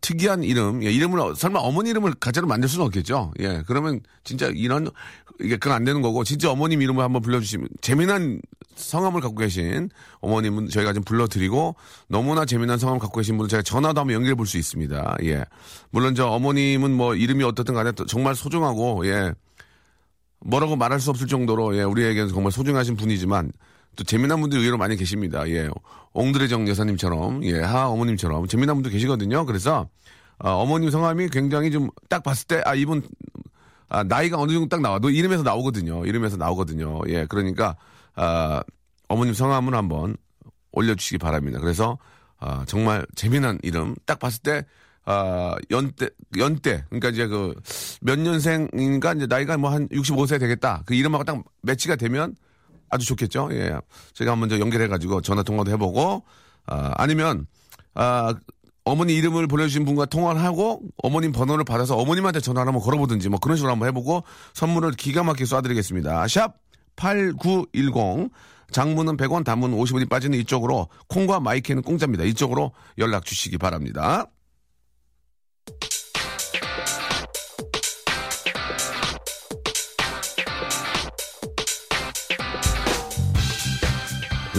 특이한 0.00 0.42
이름, 0.42 0.82
예, 0.82 0.90
이름을, 0.90 1.36
설마 1.36 1.60
어머니 1.60 1.90
이름을 1.90 2.14
가짜로 2.14 2.46
만들 2.46 2.68
수는 2.68 2.86
없겠죠? 2.86 3.32
예, 3.40 3.62
그러면 3.66 4.00
진짜 4.24 4.50
이런, 4.52 4.90
이게 5.40 5.56
그건 5.56 5.76
안 5.76 5.84
되는 5.84 6.02
거고, 6.02 6.24
진짜 6.24 6.50
어머님 6.50 6.82
이름을 6.82 7.04
한번 7.04 7.22
불러주시면, 7.22 7.68
재미난 7.80 8.40
성함을 8.74 9.20
갖고 9.20 9.36
계신 9.36 9.88
어머님은 10.20 10.68
저희가 10.70 10.92
좀 10.92 11.04
불러드리고, 11.04 11.76
너무나 12.08 12.44
재미난 12.44 12.78
성함을 12.78 12.98
갖고 13.00 13.20
계신 13.20 13.36
분은 13.36 13.48
제가 13.48 13.62
전화도 13.62 14.00
한번 14.00 14.14
연결해 14.14 14.34
볼 14.34 14.46
수 14.46 14.58
있습니다. 14.58 15.16
예. 15.24 15.44
물론 15.90 16.14
저 16.14 16.26
어머님은 16.28 16.90
뭐 16.92 17.14
이름이 17.14 17.44
어떻든 17.44 17.74
간에 17.74 17.92
정말 18.08 18.34
소중하고, 18.34 19.06
예. 19.06 19.32
뭐라고 20.40 20.76
말할 20.76 21.00
수 21.00 21.10
없을 21.10 21.26
정도로 21.26 21.76
예, 21.78 21.82
우리에게는 21.82 22.28
정말 22.28 22.52
소중하신 22.52 22.96
분이지만 22.96 23.52
또 23.96 24.04
재미난 24.04 24.40
분들이 24.40 24.60
의외로 24.60 24.76
많이 24.78 24.96
계십니다. 24.96 25.48
예. 25.48 25.68
옹드레정 26.12 26.68
여사님처럼 26.68 27.44
예, 27.44 27.60
하 27.60 27.88
어머님처럼 27.88 28.46
재미난 28.46 28.76
분도 28.76 28.90
계시거든요. 28.90 29.44
그래서 29.46 29.88
어, 30.38 30.50
어머님 30.50 30.90
성함이 30.90 31.28
굉장히 31.30 31.70
좀 31.70 31.88
딱 32.08 32.22
봤을 32.22 32.46
때 32.46 32.62
아 32.64 32.74
이분 32.74 33.02
아, 33.88 34.02
나이가 34.02 34.38
어느 34.38 34.52
정도 34.52 34.68
딱 34.68 34.80
나와. 34.80 34.98
너 34.98 35.10
이름에서 35.10 35.42
나오거든요. 35.42 36.04
이름에서 36.06 36.36
나오거든요. 36.36 37.00
예. 37.08 37.26
그러니까 37.26 37.76
아, 38.14 38.62
어머님 39.08 39.34
성함을 39.34 39.74
한번 39.74 40.16
올려주시기 40.72 41.18
바랍니다. 41.18 41.58
그래서 41.60 41.98
아, 42.38 42.64
정말 42.66 43.06
재미난 43.14 43.58
이름 43.62 43.94
딱 44.04 44.18
봤을 44.18 44.42
때 44.42 44.64
아, 45.04 45.54
연대, 45.70 46.08
연대. 46.36 46.84
그러니까 46.88 47.10
이제 47.10 47.28
그, 47.28 47.54
몇 48.00 48.18
년생인가 48.18 49.12
이제 49.14 49.26
나이가 49.26 49.56
뭐 49.56 49.70
한 49.70 49.88
65세 49.88 50.40
되겠다. 50.40 50.82
그 50.84 50.94
이름하고 50.94 51.22
딱 51.24 51.44
매치가 51.62 51.94
되면 51.94 52.34
아주 52.88 53.06
좋겠죠. 53.06 53.48
예. 53.52 53.78
제가 54.14 54.32
한번 54.32 54.48
저 54.48 54.58
연결해가지고 54.58 55.22
전화 55.22 55.42
통화도 55.42 55.70
해보고, 55.72 56.22
아, 56.66 56.92
아니면, 56.96 57.46
아, 57.94 58.34
어머니 58.84 59.14
이름을 59.16 59.48
보내주신 59.48 59.84
분과 59.84 60.06
통화를 60.06 60.40
하고 60.42 60.80
어머님 61.02 61.32
번호를 61.32 61.64
받아서 61.64 61.96
어머님한테 61.96 62.38
전화를 62.38 62.68
한번 62.68 62.84
걸어보든지 62.84 63.28
뭐 63.28 63.40
그런 63.40 63.56
식으로 63.56 63.72
한번 63.72 63.88
해보고 63.88 64.22
선물을 64.54 64.92
기가 64.92 65.24
막히게 65.24 65.44
쏴드리겠습니다. 65.44 66.28
샵 66.28 66.54
8910. 66.94 68.30
장문은 68.70 69.16
100원, 69.16 69.44
단문 69.44 69.72
50원이 69.76 70.08
빠지는 70.08 70.38
이쪽으로 70.40 70.88
콩과 71.08 71.40
마이크는 71.40 71.82
공짜입니다. 71.82 72.24
이쪽으로 72.24 72.72
연락 72.98 73.24
주시기 73.24 73.58
바랍니다. 73.58 74.26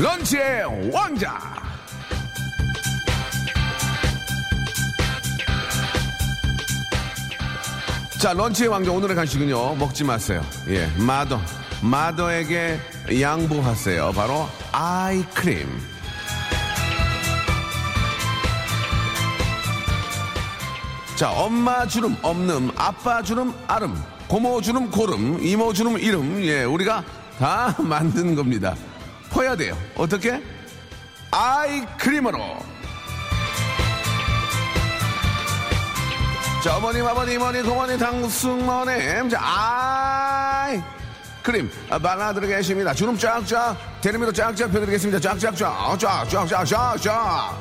런치의 0.02 0.92
왕자. 0.94 1.40
자, 8.20 8.34
런치의 8.34 8.70
왕자 8.70 8.92
오늘의 8.92 9.16
간식은요. 9.16 9.76
먹지 9.76 10.04
마세요. 10.04 10.46
예, 10.68 10.86
마더. 10.98 11.42
마더에게 11.82 12.80
양보하세요. 13.20 14.12
바로 14.14 14.48
아이크림. 14.72 15.68
자, 21.16 21.32
엄마 21.32 21.88
주름 21.88 22.16
없는 22.22 22.70
아빠 22.76 23.24
주름 23.24 23.52
아름, 23.68 23.96
고모 24.28 24.62
주름 24.62 24.92
고름, 24.92 25.40
이모 25.42 25.74
주름 25.74 25.98
이름. 25.98 26.40
예, 26.44 26.64
우리가 26.66 27.04
다 27.40 27.76
만든 27.82 28.36
겁니다. 28.36 28.76
퍼야 29.38 29.56
돼요. 29.56 29.78
어떻게? 29.94 30.42
아이크림으로. 31.30 32.40
자, 36.64 36.78
어머님, 36.78 37.06
아버님, 37.06 37.40
어머니, 37.40 37.62
고모님, 37.62 38.00
당숙머님. 38.00 39.30
자, 39.30 39.40
아이. 39.40 40.82
크림 41.44 41.72
아, 41.88 42.00
발라드려 42.00 42.48
계십니다. 42.48 42.96
주름 42.96 43.16
쫙쫙, 43.16 43.78
대리미도 44.02 44.34
쫙쫙 44.34 44.72
펴드리겠습니다. 44.72 45.20
쫙쫙쫙, 45.20 46.00
쫙쫙쫙쫙쫙. 46.00 47.58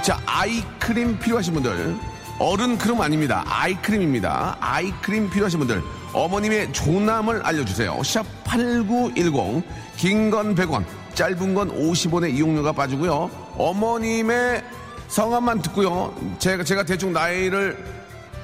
자, 0.00 0.20
아이크림 0.26 1.18
필요하신 1.18 1.54
분들. 1.54 2.09
어른 2.40 2.78
크림 2.78 2.98
아닙니다. 3.02 3.44
아이크림입니다. 3.46 4.56
아이크림 4.60 5.28
필요하신 5.28 5.58
분들. 5.58 5.82
어머님의 6.14 6.72
조남을 6.72 7.42
알려주세요. 7.44 8.02
샵 8.02 8.24
8910. 8.44 9.62
긴 9.98 10.30
건 10.30 10.54
100원, 10.54 10.84
짧은 11.14 11.54
건 11.54 11.68
50원의 11.70 12.34
이용료가 12.34 12.72
빠지고요. 12.72 13.30
어머님의 13.58 14.64
성함만 15.08 15.60
듣고요. 15.60 16.14
제가, 16.38 16.64
제가 16.64 16.84
대충 16.84 17.12
나이를 17.12 17.76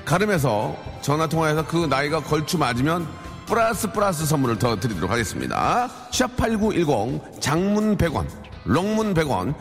가름해서 0.05 0.77
전화 1.01 1.27
통화해서 1.27 1.65
그 1.67 1.87
나이가 1.89 2.21
얼추 2.21 2.59
맞으면 2.59 3.09
플러스 3.47 3.91
플러스 3.91 4.27
선물을 4.27 4.59
더 4.59 4.79
드리도록 4.79 5.11
하겠습니다. 5.11 5.89
sharp 6.11 6.37
8910. 6.37 7.41
장문 7.41 7.97
100원, 7.97 8.27
long문 8.65 9.15
100원, 9.15 9.55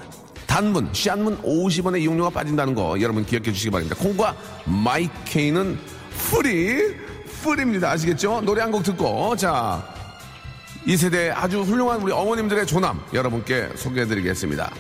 단문, 0.55 0.87
short문 0.93 1.41
50원의 1.41 1.99
이용료가 2.03 2.29
빠진다는 2.29 2.75
거 2.75 2.97
여러분 3.01 3.25
기억해 3.25 3.51
주시기 3.51 3.71
바랍니다. 3.71 3.93
콩과 4.01 4.33
my 4.63 4.96
K는 4.96 5.77
free, 6.17 6.95
free입니다. 7.43 7.91
아시겠죠? 7.91 8.39
노래 8.39 8.61
한 8.61 8.71
곡 8.71 8.81
듣고, 8.83 9.35
자, 9.35 9.85
이 10.85 10.95
세대 10.95 11.29
아주 11.29 11.59
훌륭한 11.61 12.01
우리 12.01 12.13
어머님들의 12.13 12.65
조남 12.67 13.01
여러분께 13.13 13.71
소개해 13.75 14.07
드리겠습니다. 14.07 14.71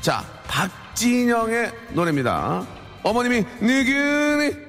자, 0.00 0.24
박진영의 0.46 1.72
노래입니다. 1.92 2.66
어머님이 3.02 3.44
느그니 3.60 4.67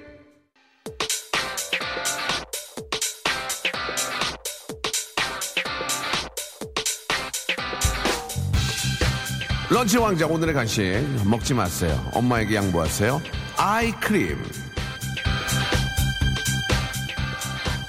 런치 9.72 10.00
왕자 10.00 10.26
오늘의 10.26 10.56
간식 10.56 10.84
먹지 11.26 11.54
마세요. 11.54 12.04
엄마에게 12.14 12.56
양보하세요. 12.56 13.22
아이크림. 13.56 14.44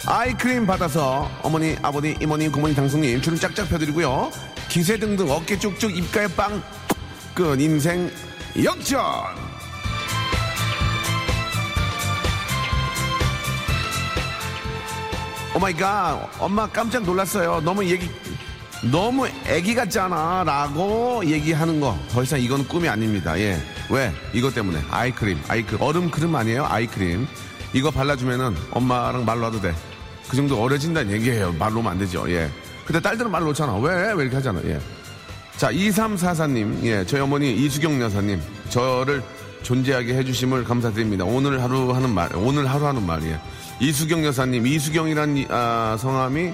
eye 0.07 0.29
cream 0.29 0.67
받아서 0.67 1.31
어머니, 1.43 1.77
아버님, 1.81 2.21
이모님, 2.21 2.53
고모님, 2.53 2.77
당숙님 2.77 3.23
주름 3.23 3.39
짝짝 3.39 3.69
펴드리고요. 3.71 4.31
기세 4.69 4.99
등등 4.99 5.31
어깨 5.31 5.59
쭉쭉 5.59 5.97
입가에 5.97 6.27
빵. 6.29 6.63
끈 7.35 7.59
인생 7.59 8.11
역전. 8.63 9.01
oh 15.57 15.81
my 15.81 16.05
god 16.05 16.41
엄마 16.43 16.67
깜짝 16.69 17.05
놀랐어요. 17.05 17.61
너무 17.63 17.85
얘기 17.87 18.09
너무 18.83 19.27
애기 19.47 19.75
같잖아 19.75 20.43
라고 20.45 21.23
얘기하는 21.25 21.81
거 21.81 21.99
더 22.11 22.23
이상 22.23 22.41
이건 22.41 22.67
꿈이 22.67 22.89
아닙니다. 22.89 23.39
예. 23.39 23.61
왜? 23.91 24.13
이것 24.33 24.55
때문에. 24.55 24.81
eye 24.91 25.09
cream 25.09 25.39
eye 25.49 25.61
cream 25.61 25.83
얼음 25.83 26.11
크림 26.11 26.35
아니에요? 26.35 26.65
eye 26.67 26.87
cream. 26.87 27.27
이거 27.73 27.91
발라주면은 27.91 28.57
엄마랑 28.71 29.25
말로 29.25 29.47
하도 29.47 29.61
돼. 29.61 29.75
그 30.29 30.37
정도 30.37 30.61
어려진다는 30.63 31.13
얘기예요. 31.13 31.53
말로 31.59 31.79
하면 31.81 31.93
안 31.93 31.99
되죠. 31.99 32.25
예. 32.31 32.51
근데 32.87 33.01
딸들은 33.01 33.31
말로 33.31 33.47
놓잖아. 33.47 33.77
왜? 33.77 34.13
왜 34.15 34.23
이렇게 34.23 34.37
하잖아. 34.37 34.61
예자 34.65 35.71
2344님. 35.71 36.83
예 36.85 37.05
저희 37.07 37.21
어머니 37.21 37.53
이수경 37.55 38.01
여사님. 38.01 38.41
저를 38.71 39.23
존재하게 39.63 40.15
해주심을 40.15 40.65
감사드립니다. 40.65 41.25
오늘 41.25 41.63
하루 41.63 41.93
하는 41.95 42.11
말 42.11 42.35
오늘 42.35 42.69
하루 42.71 42.87
하는 42.87 43.05
말이에요 43.05 43.39
이수경 43.79 44.25
여사님 44.25 44.67
이수경이란 44.67 45.37
이- 45.37 45.47
아, 45.51 45.97
성함이 46.01 46.53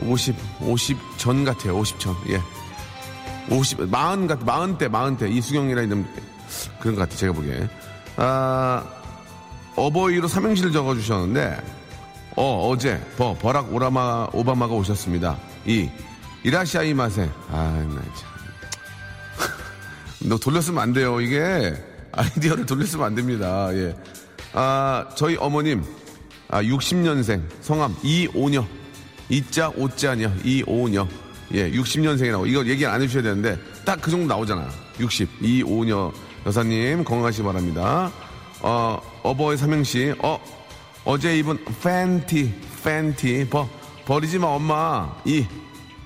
50, 0.00 0.36
50 0.60 0.98
전 1.18 1.44
같아요. 1.44 1.76
50 1.76 2.00
전. 2.00 2.16
예. 2.28 2.40
50, 3.50 3.78
40 3.90 4.26
같아. 4.28 4.44
40대, 4.44 4.90
40대. 4.90 5.30
이수경이라 5.30 5.82
이름 5.82 6.06
그런 6.80 6.94
것 6.96 7.02
같아. 7.02 7.16
제가 7.16 7.32
보기에. 7.32 7.68
아, 8.16 8.84
어버이로 9.76 10.28
삼행시를 10.28 10.72
적어주셨는데, 10.72 11.60
어, 12.36 12.68
어제, 12.68 13.00
버, 13.16 13.34
버락 13.34 13.74
오라마, 13.74 14.28
오바마가 14.32 14.74
오셨습니다. 14.74 15.38
이, 15.66 15.88
이라시아이 16.44 16.94
마세. 16.94 17.28
아, 17.50 17.86
나 17.88 18.02
참. 18.16 18.30
너 20.28 20.36
돌렸으면 20.36 20.82
안 20.82 20.92
돼요. 20.92 21.20
이게 21.20 21.74
아이디어를 22.12 22.66
돌렸으면 22.66 23.06
안 23.06 23.14
됩니다. 23.14 23.68
예. 23.74 23.96
아, 24.52 25.06
저희 25.16 25.36
어머님, 25.36 25.84
아, 26.48 26.62
60년생, 26.62 27.42
성함 27.60 27.96
이오녀. 28.02 28.64
이자 29.32 29.70
오자녀, 29.70 30.30
이오녀. 30.44 31.08
예, 31.54 31.70
60년생이라고. 31.70 32.46
이거 32.46 32.66
얘기 32.66 32.84
안 32.84 33.00
해주셔야 33.00 33.22
되는데, 33.22 33.58
딱 33.84 33.98
그 34.02 34.10
정도 34.10 34.26
나오잖아. 34.26 34.68
60, 35.00 35.28
이오녀 35.40 36.12
여사님, 36.44 37.02
건강하시기 37.02 37.42
바랍니다. 37.42 38.12
어, 38.60 39.00
어버이 39.22 39.56
삼행시, 39.56 40.14
어, 40.22 40.38
어제 41.06 41.38
입은 41.38 41.58
팬티, 41.82 42.52
팬티, 42.84 43.46
버, 43.48 43.66
버리지 44.04 44.38
마, 44.38 44.48
엄마. 44.48 45.14
이, 45.24 45.46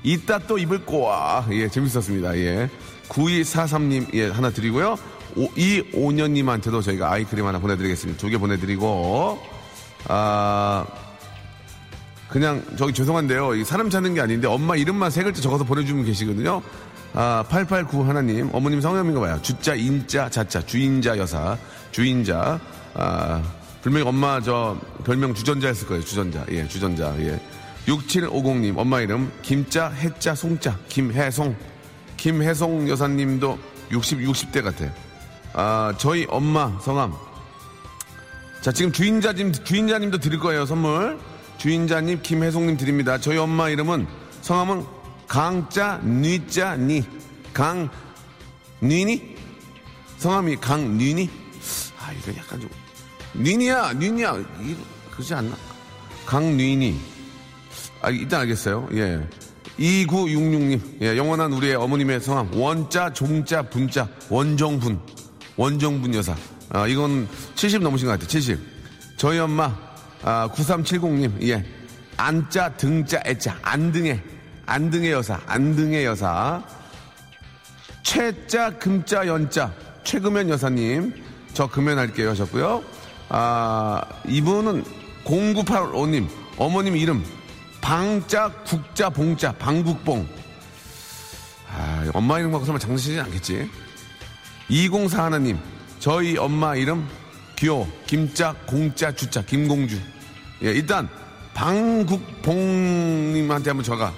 이따 0.05 0.39
또 0.39 0.57
입을 0.57 0.87
거야. 0.87 1.47
예, 1.51 1.69
재밌었습니다. 1.69 2.37
예. 2.39 2.71
9243님, 3.09 4.15
예, 4.15 4.29
하나 4.29 4.51
드리고요. 4.51 4.97
오, 5.35 5.49
이 5.57 5.83
5년님한테도 5.93 6.81
저희가 6.83 7.11
아이크림 7.13 7.45
하나 7.45 7.59
보내드리겠습니다. 7.59 8.21
두 8.21 8.31
개 8.31 8.39
보내드리고, 8.39 9.43
아, 10.09 10.87
그냥 12.29 12.63
저기 12.77 12.93
죄송한데요. 12.93 13.55
이 13.55 13.65
사람 13.65 13.89
찾는 13.89 14.15
게 14.15 14.21
아닌데 14.21 14.49
엄마 14.49 14.77
이름만 14.77 15.11
세 15.11 15.23
글자 15.23 15.41
적어서 15.41 15.65
보내주면 15.65 16.05
계시거든요. 16.05 16.63
아, 17.15 17.45
889 17.49 18.07
하나님, 18.07 18.51
어머님 18.53 18.81
성함인가 18.81 19.21
봐요. 19.21 19.39
주자, 19.41 19.75
인자, 19.75 20.29
자자, 20.29 20.61
주인자 20.61 21.17
여사, 21.17 21.57
주인자, 21.91 22.61
아, 22.95 23.43
분명히 23.81 24.07
엄마 24.07 24.41
저 24.41 24.77
별명 25.05 25.33
주전자였을 25.33 25.87
거예요. 25.87 26.05
주전자. 26.05 26.45
예, 26.51 26.67
주전자. 26.67 27.15
예. 27.21 27.41
6750님, 27.87 28.77
엄마 28.77 29.01
이름, 29.01 29.31
김자, 29.43 29.89
해자, 29.91 30.35
송자, 30.35 30.77
김혜송. 30.89 31.55
김혜송 32.17 32.89
여사님도 32.89 33.59
60, 33.93 34.19
60대 34.19 34.63
같아요. 34.63 34.91
아, 35.53 35.95
저희 35.97 36.27
엄마 36.29 36.79
성함. 36.81 37.15
자, 38.61 38.73
지금 38.73 38.91
주인자님, 38.91 39.53
주인자님도 39.53 40.19
드릴 40.19 40.41
거예요, 40.41 40.67
선물. 40.67 41.19
주인자님, 41.59 42.21
김혜송님 42.23 42.77
드립니다. 42.77 43.19
저희 43.19 43.39
엄마 43.39 43.69
이름은, 43.69 44.07
성함은 44.43 44.85
강자, 45.27 46.01
뉘자, 46.03 46.77
니. 46.77 47.05
강, 47.53 47.89
뉘니? 48.81 49.37
성함이 50.19 50.57
강뉘니? 50.57 51.31
아, 51.99 52.13
이거 52.13 52.39
약간 52.39 52.61
좀. 52.61 52.71
뉘니야, 53.35 53.95
뉘니야. 53.95 54.37
이거, 54.63 54.81
그러지 55.11 55.35
않나? 55.35 55.57
강뉘니. 56.27 56.99
아, 58.03 58.11
일단 58.11 58.41
알겠어요. 58.41 58.89
예. 58.93 59.27
2966님. 59.79 61.03
예, 61.03 61.17
영원한 61.17 61.53
우리의 61.53 61.75
어머님의 61.77 62.21
성함. 62.21 62.55
원자, 62.55 63.13
종자, 63.13 63.63
분자. 63.63 64.09
원정분. 64.31 65.01
원정분 65.57 66.15
여사. 66.15 66.37
아, 66.71 66.87
이건 66.87 67.29
70 67.55 67.83
넘으신 67.83 68.07
것 68.07 68.13
같아요. 68.13 68.29
70. 68.29 68.59
저희 69.17 69.39
엄마, 69.39 69.75
아, 70.23 70.49
9370님. 70.55 71.43
예. 71.49 71.65
안자, 72.17 72.71
등자, 72.77 73.21
애자. 73.27 73.59
안등의. 73.63 74.23
안등의 74.67 75.13
여사. 75.13 75.41
안등의 75.47 76.05
여사. 76.05 76.63
최자, 78.03 78.71
금자, 78.71 79.27
연자. 79.27 79.73
최금연 80.05 80.49
여사님. 80.49 81.15
저 81.53 81.67
금연할게요 81.69 82.31
하셨고요. 82.31 82.83
아, 83.29 84.03
이분은 84.27 84.85
0985님. 85.25 86.29
어머님 86.59 86.97
이름. 86.97 87.25
방자, 87.81 88.53
국자, 88.65 89.11
봉자. 89.11 89.53
방국봉. 89.53 90.27
아, 91.69 92.11
엄마 92.15 92.39
이름 92.39 92.53
갖고 92.53 92.65
설마 92.65 92.79
장난치지 92.79 93.21
않겠지? 93.21 93.71
204 94.69 95.25
하나님. 95.25 95.59
저희 95.99 96.37
엄마 96.39 96.75
이름. 96.77 97.07
기호. 97.57 97.89
김자, 98.07 98.55
공자, 98.67 99.11
주자. 99.13 99.43
김공주. 99.43 99.99
예, 100.63 100.71
일단. 100.73 101.09
방국봉님한테 101.55 103.71
한번 103.71 103.83
전화. 103.83 104.13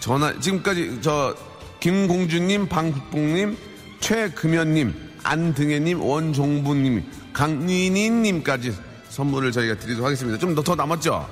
전화, 0.00 0.40
지금까지 0.40 0.98
저, 1.02 1.36
김공주님, 1.80 2.68
방국봉님, 2.68 3.56
최금연님, 4.00 4.94
안등혜님, 5.24 6.00
원종부님, 6.00 7.04
강민희님까지 7.34 8.74
선물을 9.10 9.52
저희가 9.52 9.74
드리도록 9.78 10.06
하겠습니다. 10.06 10.38
좀더더 10.38 10.74
남았죠? 10.74 11.28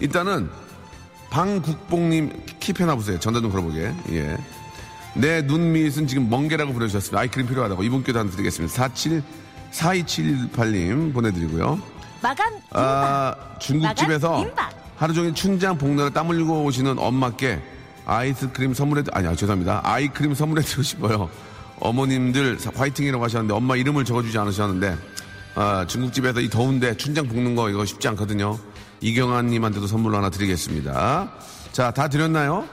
일단은 0.00 0.50
방국봉님 1.30 2.30
킵해놔 2.60 2.96
보세요. 2.96 3.18
전화 3.18 3.40
좀 3.40 3.50
걸어보게. 3.50 3.94
예. 4.10 4.36
내 5.14 5.40
눈 5.42 5.72
밑은 5.72 6.06
지금 6.06 6.28
멍게라고 6.28 6.74
부르셨습니다. 6.74 7.18
아이크림 7.20 7.46
필요하다고 7.48 7.82
이분께도 7.82 8.18
하나 8.18 8.30
드리겠습니다. 8.30 8.74
47, 8.74 9.22
4278님 9.72 11.12
보내드리고요. 11.12 11.80
마감 12.22 12.54
임박. 12.54 12.70
아, 12.72 13.34
중국집에서 13.58 14.30
마감 14.30 14.48
임박. 14.48 14.70
하루 14.96 15.14
종일 15.14 15.34
춘장 15.34 15.78
복날에 15.78 16.10
땀 16.10 16.28
흘리고 16.28 16.64
오시는 16.64 16.98
엄마께 16.98 17.60
아이스크림 18.04 18.74
선물해, 18.74 19.04
아니, 19.12 19.36
죄송합니다. 19.36 19.82
아이크림 19.84 20.34
선물해 20.34 20.64
드리고 20.64 20.82
싶어요. 20.82 21.30
어머님들 21.80 22.58
화이팅이라고 22.74 23.22
하셨는데 23.22 23.54
엄마 23.54 23.76
이름을 23.76 24.04
적어주지 24.04 24.36
않으셨는데, 24.38 24.96
아, 25.54 25.84
중국집에서 25.86 26.40
이 26.40 26.48
더운데 26.48 26.96
춘장 26.96 27.28
볶는 27.28 27.54
거 27.54 27.70
이거 27.70 27.84
쉽지 27.84 28.08
않거든요. 28.08 28.58
이경아님한테도 29.00 29.86
선물 29.86 30.16
하나 30.16 30.30
드리겠습니다. 30.30 31.30
자, 31.70 31.90
다 31.92 32.08
드렸나요? 32.08 32.66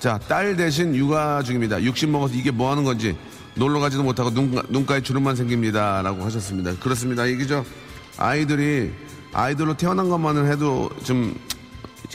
자, 0.00 0.18
딸 0.26 0.56
대신 0.56 0.94
육아 0.96 1.42
중입니다. 1.44 1.80
60 1.80 2.10
먹어서 2.10 2.34
이게 2.34 2.50
뭐 2.50 2.72
하는 2.72 2.82
건지 2.82 3.16
놀러 3.54 3.80
가지도 3.80 4.02
못하고 4.02 4.30
눈, 4.30 4.60
눈가에 4.68 5.00
주름만 5.00 5.36
생깁니다. 5.36 6.02
라고 6.02 6.24
하셨습니다. 6.24 6.74
그렇습니다. 6.76 7.26
이게 7.26 7.46
저 7.46 7.64
아이들이 8.18 8.92
아이들로 9.32 9.76
태어난 9.76 10.08
것만은 10.08 10.50
해도 10.50 10.90
좀 11.02 11.34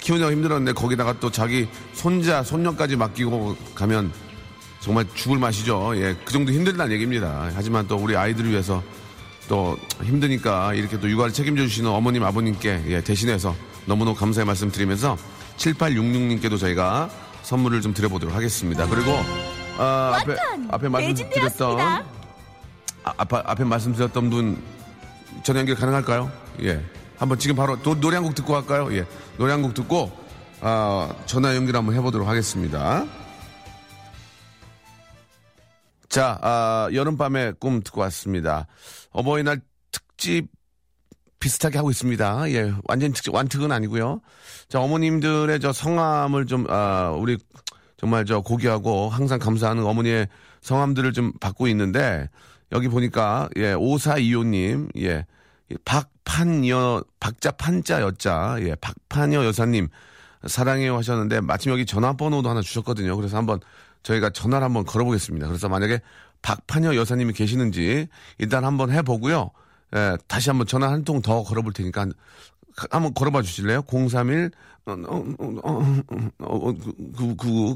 키우느라 0.02 0.32
힘들었는데 0.32 0.74
거기다가 0.74 1.20
또 1.20 1.32
자기 1.32 1.68
손자, 1.94 2.44
손녀까지 2.44 2.96
맡기고 2.96 3.58
가면 3.76 4.12
정말 4.80 5.06
죽을 5.14 5.38
맛이죠. 5.38 5.92
예, 5.96 6.16
그 6.24 6.32
정도 6.32 6.52
힘들다는 6.52 6.94
얘기입니다. 6.94 7.52
하지만 7.54 7.88
또 7.88 7.98
우리 7.98 8.16
아이들을 8.16 8.50
위해서 8.50 8.82
또 9.50 9.78
힘드니까 10.04 10.74
이렇게 10.74 11.00
또 11.00 11.10
육아를 11.10 11.34
책임져 11.34 11.64
주시는 11.64 11.90
어머님, 11.90 12.24
아버님께 12.24 12.84
예, 12.88 13.02
대신해서 13.02 13.56
너무너무 13.86 14.16
감사의 14.16 14.46
말씀 14.46 14.72
드리면서 14.72 15.18
7866님께도 15.58 16.58
저희가 16.58 17.10
선물을 17.44 17.82
좀 17.82 17.94
드려보도록 17.94 18.34
하겠습니다. 18.34 18.88
그리고 18.88 19.12
아, 19.80 20.18
앞에! 20.22 20.36
앞에 20.70 20.90
말씀드렸던. 20.90 21.80
아, 21.80 22.04
앞에, 23.04 23.38
앞에 23.46 23.64
말씀드렸던 23.64 24.30
분 24.30 24.62
전화 25.44 25.60
연결 25.62 25.76
가능할까요? 25.76 26.32
예. 26.64 26.84
한번 27.18 27.40
지금 27.40 27.56
바로 27.56 27.82
도- 27.82 28.00
노래 28.00 28.16
한 28.18 28.24
곡 28.26 28.36
듣고 28.36 28.54
갈까요? 28.54 28.94
예. 28.96 29.06
노래 29.38 29.52
한 29.54 29.62
곡 29.62 29.74
듣고 29.74 30.12
아, 30.62 31.14
전화 31.26 31.56
연결 31.56 31.76
한번 31.78 31.96
해보도록 31.96 32.28
하겠습니다. 32.28 33.06
자, 36.10 36.38
아, 36.42 36.90
여름밤의 36.94 37.54
꿈 37.60 37.82
듣고 37.82 38.02
왔습니다. 38.02 38.68
어버이날 39.12 39.62
특집 39.92 40.48
비슷하게 41.40 41.78
하고 41.78 41.90
있습니다. 41.92 42.52
예, 42.52 42.74
완전 42.86 43.14
특집, 43.14 43.34
완특은 43.34 43.72
아니고요. 43.72 44.20
자, 44.68 44.82
어머님들의 44.82 45.60
저 45.62 45.72
성함을 45.72 46.48
좀, 46.48 46.66
아, 46.70 47.12
우리 47.18 47.38
정말 48.00 48.26
저 48.26 48.40
고귀하고 48.42 49.10
항상 49.10 49.40
감사하는 49.40 49.86
어머니의 49.86 50.28
성함들을 50.62 51.12
좀 51.14 51.34
받고 51.40 51.68
있는데, 51.68 52.30
여기 52.72 52.88
보니까, 52.88 53.50
예, 53.58 53.74
5425님, 53.74 54.90
예, 55.02 55.26
박판여, 55.86 57.04
박자 57.20 57.52
판자 57.52 58.02
여자, 58.02 58.56
예, 58.62 58.76
박판여 58.76 59.46
여사님, 59.46 59.90
사랑해요 60.48 60.96
하셨는데, 60.98 61.42
마침 61.42 61.72
여기 61.72 61.86
전화번호도 61.86 62.50
하나 62.50 62.62
주셨거든요. 62.62 63.16
그래서 63.18 63.36
한번 63.38 63.60
저희가 64.04 64.30
전화를 64.30 64.64
한번 64.64 64.86
걸어보겠습니다. 64.86 65.48
그래서 65.48 65.68
만약에 65.68 66.00
박판여 66.42 66.96
여사님이 66.96 67.34
계시는지 67.34 68.08
일단 68.38 68.64
한번 68.64 68.92
해보고요. 68.92 69.52
예, 69.96 70.18
다시 70.28 70.50
한번 70.50 70.68
전화 70.68 70.90
한 70.90 71.04
통 71.04 71.22
더 71.22 71.44
걸어볼 71.44 71.74
테니까 71.74 72.06
한- 72.80 72.88
한번 72.92 73.14
걸어봐 73.14 73.42
주실래요? 73.42 73.82
031 73.84 74.52
어, 74.86 74.92
어, 74.94 75.24
어, 75.64 76.04
어, 76.40 76.74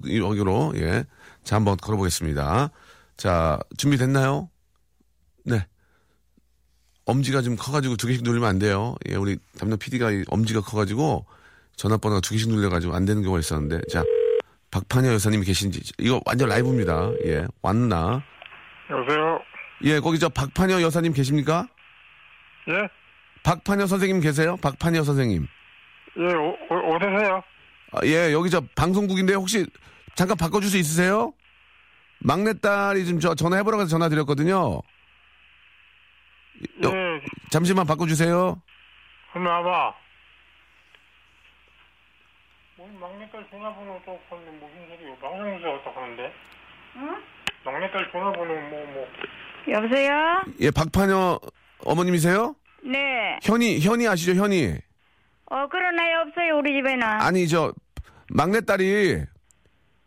여기로 0.08 0.74
예. 0.78 1.04
자, 1.44 1.58
한번 1.58 1.78
걸어보겠습니다. 1.78 2.70
자, 3.18 3.60
준비됐나요? 3.78 4.50
네. 5.46 5.66
엄지가 7.06 7.42
좀 7.42 7.56
커가지고 7.58 7.98
두 7.98 8.08
개씩 8.08 8.24
누르면 8.24 8.48
안 8.48 8.60
돼요. 8.60 8.96
예, 9.10 9.16
우리 9.16 9.38
담당 9.60 9.78
PD가 9.78 10.10
엄지가 10.30 10.62
커가지고 10.62 11.26
전화번호가 11.76 12.22
두 12.22 12.32
개씩 12.32 12.50
눌려가지고 12.50 12.96
안 12.96 13.04
되는 13.06 13.22
경우가 13.22 13.40
있었는데, 13.42 13.82
자, 13.92 14.04
박판여 14.72 15.12
여사님이 15.14 15.46
계신지, 15.46 15.82
이거 16.00 16.22
완전 16.26 16.48
라이브입니다. 16.50 17.12
예, 17.26 17.46
왔나? 17.62 18.24
여보세요? 18.90 19.40
예, 19.84 20.00
거기 20.00 20.18
저 20.18 20.30
박판여 20.30 20.82
여사님 20.82 21.12
계십니까? 21.14 21.68
예? 22.70 22.88
박판여 23.44 23.88
선생님 23.88 24.22
계세요? 24.22 24.58
박판여 24.62 25.04
선생님. 25.04 25.48
예, 26.18 26.22
오, 26.34 26.58
오, 26.70 26.96
오세요? 26.96 27.44
아, 27.92 28.00
예, 28.06 28.32
여기 28.32 28.50
저 28.50 28.62
방송국인데 28.76 29.34
혹시 29.34 29.66
잠깐 30.16 30.38
바꿔줄 30.38 30.70
수 30.70 30.78
있으세요? 30.78 31.34
막내딸이 32.20 33.06
좀저 33.06 33.36
전화해보라고 33.36 33.82
해서 33.82 33.90
전화 33.90 34.08
드렸거든요. 34.10 34.82
여- 36.84 36.90
예, 36.90 37.22
잠시만 37.52 37.86
바꿔주세요. 37.86 38.62
한번 39.32 39.52
와봐. 39.54 39.96
뭐, 42.78 42.88
막내딸 43.00 43.46
전화번호 43.50 44.02
또 44.06 44.20
하는데 44.30 44.52
무슨 44.52 44.88
소리야? 44.98 45.16
방송에서 45.22 45.72
어떡하는데? 45.74 46.34
응? 46.96 47.24
막내딸 47.66 48.12
전화번호 48.12 48.54
뭐, 48.70 48.86
뭐. 48.94 49.08
여보세요? 49.68 50.44
예, 50.62 50.72
박판여 50.72 51.40
어머님이세요? 51.86 52.56
네. 52.86 53.40
현이, 53.44 53.80
현이 53.80 54.08
아시죠, 54.08 54.34
현이? 54.34 54.74
어, 55.52 55.68
그런 55.70 56.00
아이 56.00 56.14
없어요, 56.16 56.58
우리 56.60 56.74
집에는. 56.74 57.04
아니, 57.04 57.48
저, 57.48 57.74
막내딸이, 58.30 59.24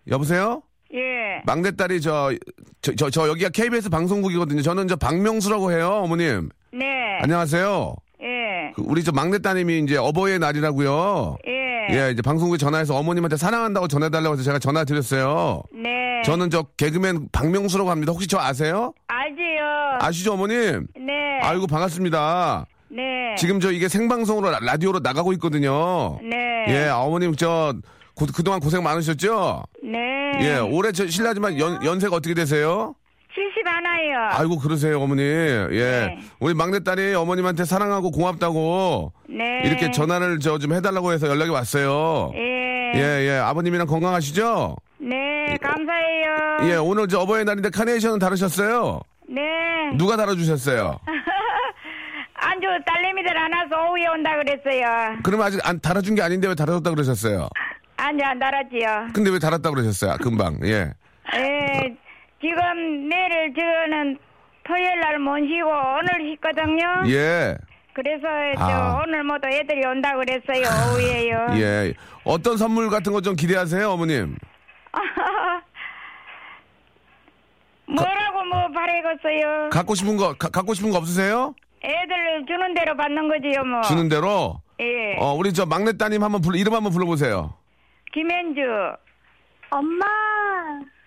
여보세요? 0.08 0.62
예. 0.94 1.42
막내딸이 1.44 2.00
저, 2.00 2.32
저, 2.80 2.94
저, 2.94 3.10
저 3.10 3.28
여기가 3.28 3.50
KBS 3.50 3.90
방송국이거든요. 3.90 4.62
저는 4.62 4.88
저 4.88 4.96
박명수라고 4.96 5.72
해요, 5.72 6.00
어머님. 6.04 6.48
네. 6.72 6.86
안녕하세요. 7.22 7.94
예. 8.22 8.72
그 8.74 8.82
우리 8.86 9.02
저 9.02 9.12
막내따님이 9.12 9.80
이제 9.80 9.96
어버이의 9.96 10.38
날이라고요. 10.38 11.38
예. 11.46 11.66
예, 11.90 12.10
이제 12.10 12.22
방송국에 12.22 12.58
전화해서 12.58 12.96
어머님한테 12.96 13.36
사랑한다고 13.36 13.86
전해달라고 13.88 14.34
해서 14.34 14.42
제가 14.42 14.58
전화 14.58 14.84
드렸어요. 14.84 15.62
네. 15.72 16.22
저는 16.24 16.50
저 16.50 16.64
개그맨 16.76 17.28
박명수라고 17.30 17.90
합니다. 17.90 18.12
혹시 18.12 18.26
저 18.26 18.38
아세요? 18.38 18.92
알지요. 19.06 19.98
아시죠, 20.00 20.32
어머님? 20.32 20.88
네. 20.96 21.25
아이고, 21.46 21.66
반갑습니다. 21.66 22.66
네. 22.90 23.34
지금 23.38 23.60
저 23.60 23.70
이게 23.70 23.88
생방송으로 23.88 24.50
라- 24.50 24.58
라디오로 24.62 25.00
나가고 25.00 25.32
있거든요. 25.34 26.18
네. 26.22 26.64
예, 26.68 26.88
어머님 26.88 27.34
저 27.36 27.74
고- 28.14 28.26
그동안 28.34 28.60
고생 28.60 28.82
많으셨죠? 28.82 29.62
네. 29.84 29.98
예, 30.40 30.56
올해 30.58 30.92
저 30.92 31.06
실례지만 31.06 31.58
연, 31.58 31.84
연세가 31.84 32.16
어떻게 32.16 32.34
되세요? 32.34 32.94
70 33.34 33.66
하나요. 33.66 34.30
아이고, 34.30 34.58
그러세요, 34.58 35.00
어머니. 35.00 35.22
예. 35.22 35.66
네. 35.68 36.18
우리 36.40 36.54
막내딸이 36.54 37.14
어머님한테 37.14 37.64
사랑하고 37.64 38.10
고맙다고 38.10 39.12
네. 39.28 39.62
이렇게 39.64 39.90
전화를 39.90 40.40
저 40.40 40.58
좀 40.58 40.72
해달라고 40.72 41.12
해서 41.12 41.28
연락이 41.28 41.50
왔어요. 41.50 42.32
예. 42.34 42.92
예, 42.98 43.26
예. 43.28 43.38
아버님이랑 43.38 43.86
건강하시죠? 43.86 44.76
네. 45.00 45.56
감사해요. 45.60 46.72
예, 46.72 46.76
오늘 46.76 47.08
저 47.08 47.20
어버이날인데 47.20 47.68
카네이션은 47.70 48.18
다루셨어요? 48.18 49.00
네. 49.28 49.42
누가 49.98 50.16
다뤄주셨어요? 50.16 50.98
안주 52.56 52.66
딸내미들 52.86 53.36
안 53.36 53.52
와서 53.52 53.84
오후에 53.90 54.06
온다 54.08 54.34
그랬어요. 54.36 55.18
그럼 55.22 55.42
아직 55.42 55.60
안 55.68 55.78
달아준 55.78 56.14
게 56.14 56.22
아닌데 56.22 56.48
왜 56.48 56.54
달아줬다 56.54 56.88
그러셨어요? 56.90 57.48
안주 57.98 58.24
안 58.24 58.38
달았지요. 58.38 59.08
근데 59.14 59.28
왜 59.30 59.38
달았다 59.38 59.68
그러셨어요? 59.70 60.16
금방, 60.22 60.58
예. 60.64 60.90
예. 61.34 61.94
지금 62.40 63.08
내일 63.10 63.52
저는 63.54 64.18
토요일 64.64 65.00
날 65.00 65.18
못 65.18 65.36
쉬고 65.38 65.68
오늘 65.68 66.08
쉬거든요. 66.34 67.02
예, 67.08 67.56
그래서 67.94 68.22
저 68.58 68.64
아. 68.64 69.02
오늘 69.04 69.22
모두 69.22 69.46
애들이 69.48 69.84
온다 69.86 70.12
그랬어요. 70.14 70.64
오후에요. 70.94 71.46
예. 71.60 71.92
어떤 72.24 72.56
선물 72.56 72.88
같은 72.90 73.12
거 73.12 73.20
좀 73.20 73.36
기대하세요, 73.36 73.90
어머님? 73.90 74.34
뭐라고 77.86 78.44
뭐 78.44 78.68
바래겠어요. 78.72 79.70
갖고 79.70 79.94
싶은 79.94 80.16
거, 80.16 80.34
가- 80.34 80.48
갖고 80.48 80.74
싶은 80.74 80.90
거 80.90 80.98
없으세요? 80.98 81.54
애들 81.82 82.46
주는 82.46 82.74
대로 82.74 82.96
받는 82.96 83.28
거지요, 83.28 83.64
뭐. 83.64 83.80
주는 83.82 84.08
대로? 84.08 84.60
예. 84.80 85.16
어, 85.18 85.32
우리 85.34 85.52
저 85.52 85.66
막내 85.66 85.96
따님 85.96 86.22
한번 86.22 86.40
불러, 86.40 86.56
이름 86.58 86.74
한번 86.74 86.92
불러보세요. 86.92 87.54
김현주. 88.12 88.60
엄마, 89.70 90.04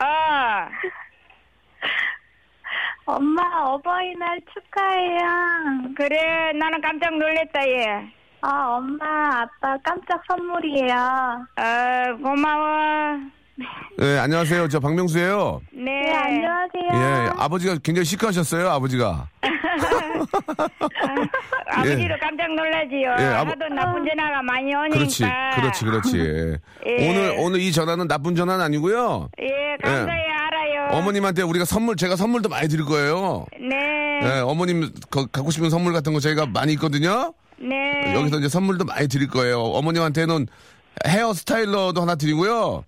어. 0.04 0.68
엄마 3.06 3.42
어버이날 3.66 4.40
축하해요. 4.54 5.94
그래, 5.96 6.52
나는 6.54 6.80
깜짝 6.82 7.18
놀랐다, 7.18 7.68
얘. 7.68 8.12
아, 8.42 8.76
엄마, 8.78 9.42
아빠 9.42 9.78
깜짝 9.84 10.22
선물이에요. 10.30 10.96
어, 10.96 12.18
고마워. 12.24 13.20
예, 14.02 14.18
안녕하세요. 14.20 14.68
저 14.70 14.80
박명수예요. 14.80 15.62
네. 15.74 15.84
네, 15.84 16.14
안녕하세요. 16.16 16.90
예, 16.94 17.30
아버지가 17.38 17.78
굉장히 17.84 18.06
시크하셨어요, 18.06 18.70
아버지가. 18.70 19.28
아버지도 21.72 22.14
깜짝 22.22 22.54
놀라지요. 22.56 23.16
예, 23.20 23.24
아버- 23.36 23.52
하도 23.52 23.68
나쁜 23.74 24.06
전화가 24.08 24.42
많이 24.44 24.74
오니까. 24.74 24.98
그렇지, 24.98 25.24
그렇지, 25.56 25.86
그렇지. 25.86 26.60
예. 26.88 27.10
오늘, 27.10 27.36
오늘 27.40 27.60
이 27.60 27.72
전화는 27.72 28.08
나쁜 28.08 28.36
전화는 28.36 28.64
아니고요. 28.64 29.30
예, 29.42 29.78
감사히 29.82 30.08
알아요. 30.10 30.98
어머님한테 30.98 31.42
우리가 31.44 31.66
선물, 31.66 31.96
제가 31.96 32.16
선물도 32.16 32.50
많이 32.50 32.68
드릴 32.70 32.86
거예요. 32.86 33.46
네. 33.60 33.76
예, 34.24 34.40
어머님 34.40 34.92
거- 35.12 35.26
갖고 35.28 35.52
싶은 35.52 35.70
선물 35.70 35.94
같은 35.94 36.14
거 36.14 36.20
저희가 36.20 36.46
많이 36.48 36.74
있거든요. 36.74 37.34
네. 37.58 38.14
여기서 38.16 38.40
이제 38.40 38.48
선물도 38.50 38.86
많이 38.86 39.08
드릴 39.08 39.28
거예요. 39.28 39.60
어머님한테는 39.62 40.48
헤어 41.08 41.34
스타일러도 41.34 42.02
하나 42.02 42.16
드리고요. 42.16 42.84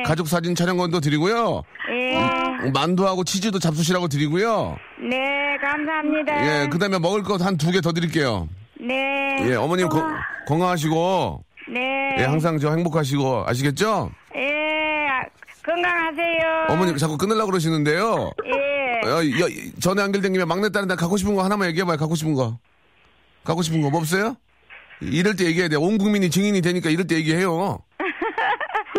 예. 0.00 0.02
가족 0.04 0.28
사진 0.28 0.54
촬영권도 0.54 1.00
드리고요. 1.00 1.62
예. 1.92 2.70
만두하고 2.72 3.24
치즈도 3.24 3.58
잡수시라고 3.58 4.08
드리고요. 4.08 4.76
네, 5.08 5.56
감사합니다. 5.60 6.62
예, 6.64 6.68
그 6.68 6.78
다음에 6.78 6.98
먹을 6.98 7.22
것 7.22 7.40
한 7.42 7.56
두 7.56 7.70
개 7.72 7.80
더 7.80 7.92
드릴게요. 7.92 8.48
네. 8.80 9.36
예, 9.50 9.54
어머님 9.54 9.88
거- 9.88 10.02
건강하시고, 10.46 11.44
네. 11.72 12.16
예, 12.18 12.24
항상 12.24 12.58
저 12.58 12.70
행복하시고, 12.70 13.44
아시겠죠? 13.46 14.10
예, 14.36 14.40
건강하세요. 15.64 16.66
어머님 16.70 16.96
자꾸 16.96 17.16
끊으려고 17.18 17.50
그러시는데요. 17.50 18.32
예. 18.46 19.08
어, 19.08 19.16
여- 19.40 19.70
전에 19.80 20.02
연결된 20.02 20.32
김에 20.32 20.44
막내딸한테 20.44 20.94
갖고 20.96 21.16
싶은 21.16 21.34
거 21.34 21.42
하나만 21.44 21.68
얘기해봐요. 21.68 21.96
갖고 21.96 22.14
싶은 22.14 22.34
거. 22.34 22.58
갖고 23.44 23.62
싶은 23.62 23.80
거 23.80 23.88
뭐 23.90 24.00
없어요? 24.00 24.36
이럴 25.00 25.34
때 25.34 25.46
얘기해야 25.46 25.68
돼. 25.68 25.76
온 25.76 25.96
국민이 25.96 26.28
증인이 26.28 26.60
되니까 26.60 26.90
이럴 26.90 27.06
때 27.06 27.14
얘기해요. 27.16 27.78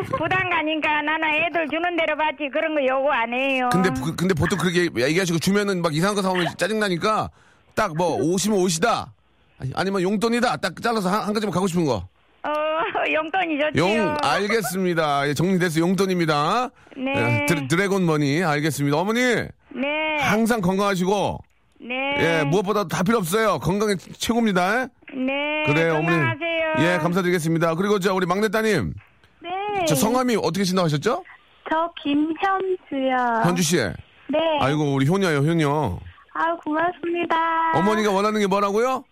부담 0.17 0.49
가니까 0.49 1.01
나는 1.01 1.27
애들 1.45 1.67
주는 1.69 1.95
대로 1.97 2.17
받지 2.17 2.49
그런 2.51 2.75
거 2.75 2.85
요구 2.85 3.11
안 3.11 3.33
해요. 3.33 3.69
근데, 3.71 3.89
그- 4.03 4.15
근데 4.15 4.33
보통 4.33 4.57
그렇게 4.57 4.83
얘기하시고 4.95 5.39
주면은 5.39 5.81
막 5.81 5.93
이상한 5.93 6.15
거 6.15 6.21
사오면 6.21 6.55
짜증 6.57 6.79
나니까 6.79 7.29
딱뭐 7.75 8.17
옷이다. 8.21 9.13
아니, 9.59 9.71
아니면 9.75 10.01
용돈이다. 10.01 10.57
딱 10.57 10.81
잘라서 10.81 11.09
한, 11.09 11.21
한 11.27 11.33
가지만 11.33 11.51
갖고 11.53 11.67
싶은 11.67 11.85
거. 11.85 12.07
어, 12.43 12.49
용돈이 13.13 13.59
좋지요. 13.59 13.97
용, 13.97 14.17
알겠습니다. 14.23 15.27
예, 15.27 15.33
정리됐어요. 15.35 15.83
용돈입니다. 15.85 16.69
네. 16.97 17.13
예, 17.41 17.45
드, 17.45 17.67
드래곤 17.67 18.05
머니. 18.05 18.43
알겠습니다. 18.43 18.97
어머니, 18.97 19.19
네. 19.19 20.17
항상 20.21 20.59
건강하시고, 20.61 21.37
네. 21.81 21.95
예, 22.19 22.43
무엇보다 22.45 22.87
다 22.87 23.03
필요 23.03 23.19
없어요. 23.19 23.59
건강이 23.59 23.95
최고입니다. 24.17 24.87
네. 25.13 25.63
그래요, 25.67 25.97
어머니. 25.97 26.07
건강하세요. 26.07 26.73
예, 26.79 26.97
감사드리겠습니다. 26.97 27.75
그리고 27.75 27.99
저 27.99 28.13
우리 28.15 28.25
막내 28.25 28.49
따님, 28.49 28.93
네. 28.95 29.01
저 29.87 29.95
성함이 29.95 30.35
어떻게 30.37 30.63
하셨죠? 30.83 31.23
저 31.69 31.91
김현주요. 32.01 33.43
현주 33.43 33.61
씨. 33.63 33.77
네. 33.77 33.93
네. 34.29 34.37
아이고, 34.61 34.93
우리 34.93 35.07
효녀요, 35.07 35.39
효녀. 35.39 35.99
아, 36.33 36.55
고맙습니다. 36.63 37.35
어머니가 37.75 38.11
원하는 38.11 38.39
게 38.39 38.47
뭐라고요? 38.47 39.03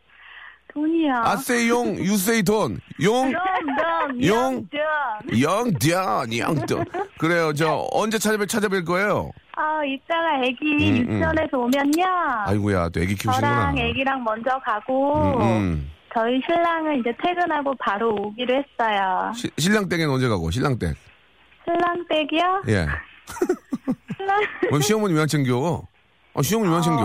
돈이요. 0.74 1.14
아세이 1.16 1.68
용, 1.70 1.98
유세이 1.98 2.44
돈. 2.44 2.80
용, 3.02 3.32
좀, 3.32 4.24
용? 4.26 4.68
좀. 4.70 5.42
영전, 5.42 6.38
영전. 6.38 6.86
그래요, 7.18 7.54
저, 7.54 7.88
언제 7.92 8.18
찾아뵐, 8.18 8.48
찾아뵐 8.48 8.86
거예요? 8.86 9.32
아, 9.56 9.84
이따가 9.84 10.42
애기 10.44 10.66
음, 10.66 11.08
음. 11.10 11.16
유치원에서 11.16 11.58
오면요. 11.58 12.04
아이고야, 12.46 12.90
또 12.90 13.02
애기 13.02 13.16
키우시는구나. 13.16 13.72
저랑 13.72 13.78
애기랑 13.78 14.24
먼저 14.24 14.52
가고, 14.64 15.16
음, 15.38 15.42
음. 15.42 15.92
저희 16.14 16.42
신랑은 16.46 17.00
이제 17.00 17.14
퇴근하고 17.24 17.74
바로 17.80 18.16
오기로 18.16 18.56
했어요. 18.56 19.32
시- 19.36 19.52
신랑 19.58 19.88
댁엔 19.88 20.10
언제 20.10 20.28
가고, 20.28 20.50
신랑 20.52 20.78
댁? 20.80 20.96
신랑 21.66 22.06
댁이요? 22.10 22.64
예. 22.70 22.88
신랑. 24.18 24.42
뭐 24.72 24.80
시어머니 24.80 25.14
왜안 25.14 25.28
챙겨? 25.28 25.84
아, 26.34 26.42
시어머니 26.42 26.70
왜안 26.72 26.82
챙겨? 26.82 27.04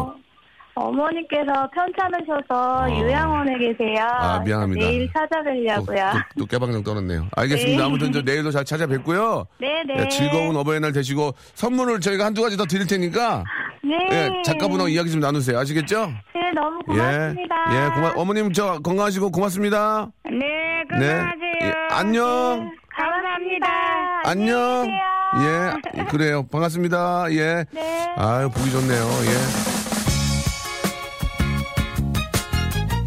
어, 0.76 0.86
어머니께서 0.88 1.70
편찮으셔서 1.72 2.90
요양원에 3.00 3.58
계세요. 3.58 4.04
아, 4.10 4.40
미안합니다. 4.40 4.86
내일 4.86 5.06
또, 5.06 5.20
찾아뵈려고요. 5.20 6.10
또, 6.12 6.40
또 6.40 6.46
깨방정 6.46 6.82
떨었네요. 6.82 7.28
알겠습니다. 7.36 7.78
네. 7.78 7.84
아무튼 7.84 8.10
저 8.12 8.22
내일도 8.22 8.50
잘 8.50 8.64
찾아뵙고요. 8.64 9.46
네네. 9.60 9.94
예, 9.98 10.08
즐거운 10.08 10.56
어버이날 10.56 10.92
되시고 10.92 11.32
선물을 11.54 12.00
저희가 12.00 12.24
한두 12.24 12.42
가지 12.42 12.56
더 12.56 12.64
드릴 12.64 12.88
테니까 12.88 13.44
네. 13.84 14.08
예, 14.12 14.42
작가분하고 14.44 14.88
이야기 14.88 15.10
좀 15.10 15.20
나누세요. 15.20 15.58
아시겠죠? 15.58 16.06
네, 16.34 16.52
너무 16.54 16.78
고맙습니다. 16.86 17.54
예, 17.72 17.84
예, 17.84 17.88
고마, 17.90 18.12
어머님 18.16 18.52
저 18.52 18.78
건강하시고 18.78 19.30
고맙습니다. 19.30 20.10
네, 20.24 20.84
건강하세요. 20.90 21.54
예, 21.62 21.72
안녕. 21.90 22.70
감사합니다. 22.96 23.66
안녕. 24.24 24.86
예, 25.36 26.04
그래요. 26.04 26.46
반갑습니다. 26.46 27.26
예. 27.32 27.64
네. 27.72 28.14
아유, 28.16 28.48
보기 28.50 28.70
좋네요. 28.70 29.02
예. 29.26 29.80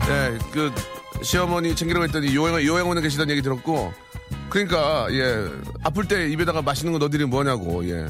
예, 0.10 0.38
그, 0.52 0.72
시어머니 1.24 1.76
챙기라고 1.76 2.06
했더니 2.06 2.36
요양, 2.36 2.62
요양원에 2.62 3.02
계시다는 3.02 3.32
얘기 3.32 3.42
들었고, 3.42 3.92
그러니까, 4.50 5.08
예, 5.12 5.48
아플 5.84 6.08
때 6.08 6.28
입에다가 6.30 6.62
맛있는 6.62 6.94
거 6.94 7.00
넣어드리면 7.00 7.30
뭐냐고, 7.30 7.88
예. 7.90 8.08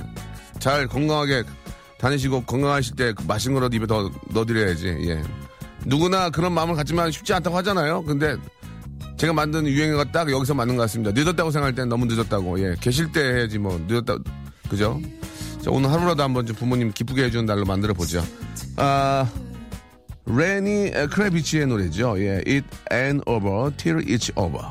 잘 0.59 0.87
건강하게 0.87 1.43
다니시고 1.99 2.43
건강하실 2.43 2.95
때그 2.95 3.23
맛있는 3.27 3.55
거라도 3.55 3.75
입에 3.75 3.87
더 3.87 4.11
넣어드려야지, 4.29 4.87
예. 4.87 5.23
누구나 5.85 6.29
그런 6.29 6.51
마음을 6.53 6.75
갖지만 6.75 7.11
쉽지 7.11 7.33
않다고 7.33 7.55
하잖아요. 7.57 8.03
근데 8.03 8.35
제가 9.17 9.33
만든 9.33 9.65
유행어가 9.65 10.11
딱 10.11 10.31
여기서 10.31 10.53
맞는 10.53 10.75
것 10.75 10.83
같습니다. 10.83 11.11
늦었다고 11.11 11.49
생각할 11.49 11.73
땐 11.73 11.89
너무 11.89 12.05
늦었다고. 12.05 12.59
예. 12.59 12.75
계실 12.79 13.11
때 13.11 13.21
해야지 13.21 13.57
뭐 13.57 13.83
늦었다. 13.87 14.17
그죠? 14.69 15.01
자, 15.61 15.71
오늘 15.71 15.91
하루라도 15.91 16.21
한번 16.23 16.45
좀 16.45 16.55
부모님 16.55 16.91
기쁘게 16.91 17.23
해주는 17.23 17.45
날로 17.45 17.65
만들어 17.65 17.93
보죠. 17.93 18.23
아, 18.75 19.27
레니 20.25 20.91
크레비치의 21.09 21.67
노래죠. 21.67 22.19
예. 22.19 22.43
It 22.45 22.65
ain't 22.91 23.23
over 23.25 23.75
till 23.77 24.05
it's 24.05 24.31
over. 24.37 24.67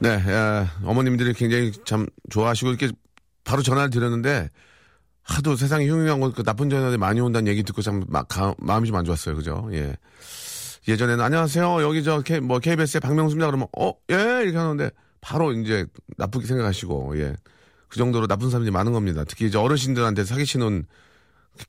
네, 0.00 0.22
예, 0.26 0.66
어머님들이 0.84 1.32
굉장히 1.34 1.72
참 1.84 2.06
좋아하시고 2.30 2.70
이렇게 2.70 2.90
바로 3.44 3.62
전화를 3.62 3.90
드렸는데 3.90 4.48
하도 5.24 5.56
세상에 5.56 5.88
흉흉한 5.88 6.20
거 6.32 6.42
나쁜 6.42 6.68
전화들이 6.70 6.98
많이 6.98 7.20
온다는 7.20 7.50
얘기 7.50 7.62
듣고 7.62 7.82
참 7.82 8.04
마, 8.08 8.22
가- 8.22 8.54
마음이 8.58 8.86
좀 8.88 8.96
안 8.96 9.04
좋았어요. 9.04 9.34
그죠? 9.34 9.68
예. 9.72 9.96
예전에는 10.86 11.24
안녕하세요. 11.24 11.82
여기 11.82 12.02
저 12.04 12.20
K, 12.20 12.40
뭐 12.40 12.58
KBS의 12.58 13.00
박명수입니다. 13.00 13.46
그러면 13.46 13.66
어, 13.78 13.92
예 14.10 14.42
이렇게 14.42 14.56
하는데 14.56 14.90
바로 15.22 15.52
이제 15.52 15.86
나쁘게 16.18 16.46
생각하시고 16.46 17.18
예. 17.20 17.34
그 17.88 17.96
정도로 17.98 18.26
나쁜 18.26 18.50
사람들이 18.50 18.70
많은 18.70 18.92
겁니다. 18.92 19.24
특히 19.26 19.46
이제 19.46 19.56
어르신들한테 19.56 20.24
사기치는 20.24 20.84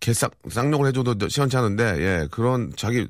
개싹 0.02 0.32
쌍욕을 0.50 0.88
해줘도 0.88 1.30
시원찮은데 1.30 1.84
예 2.00 2.28
그런 2.32 2.74
자기 2.76 3.08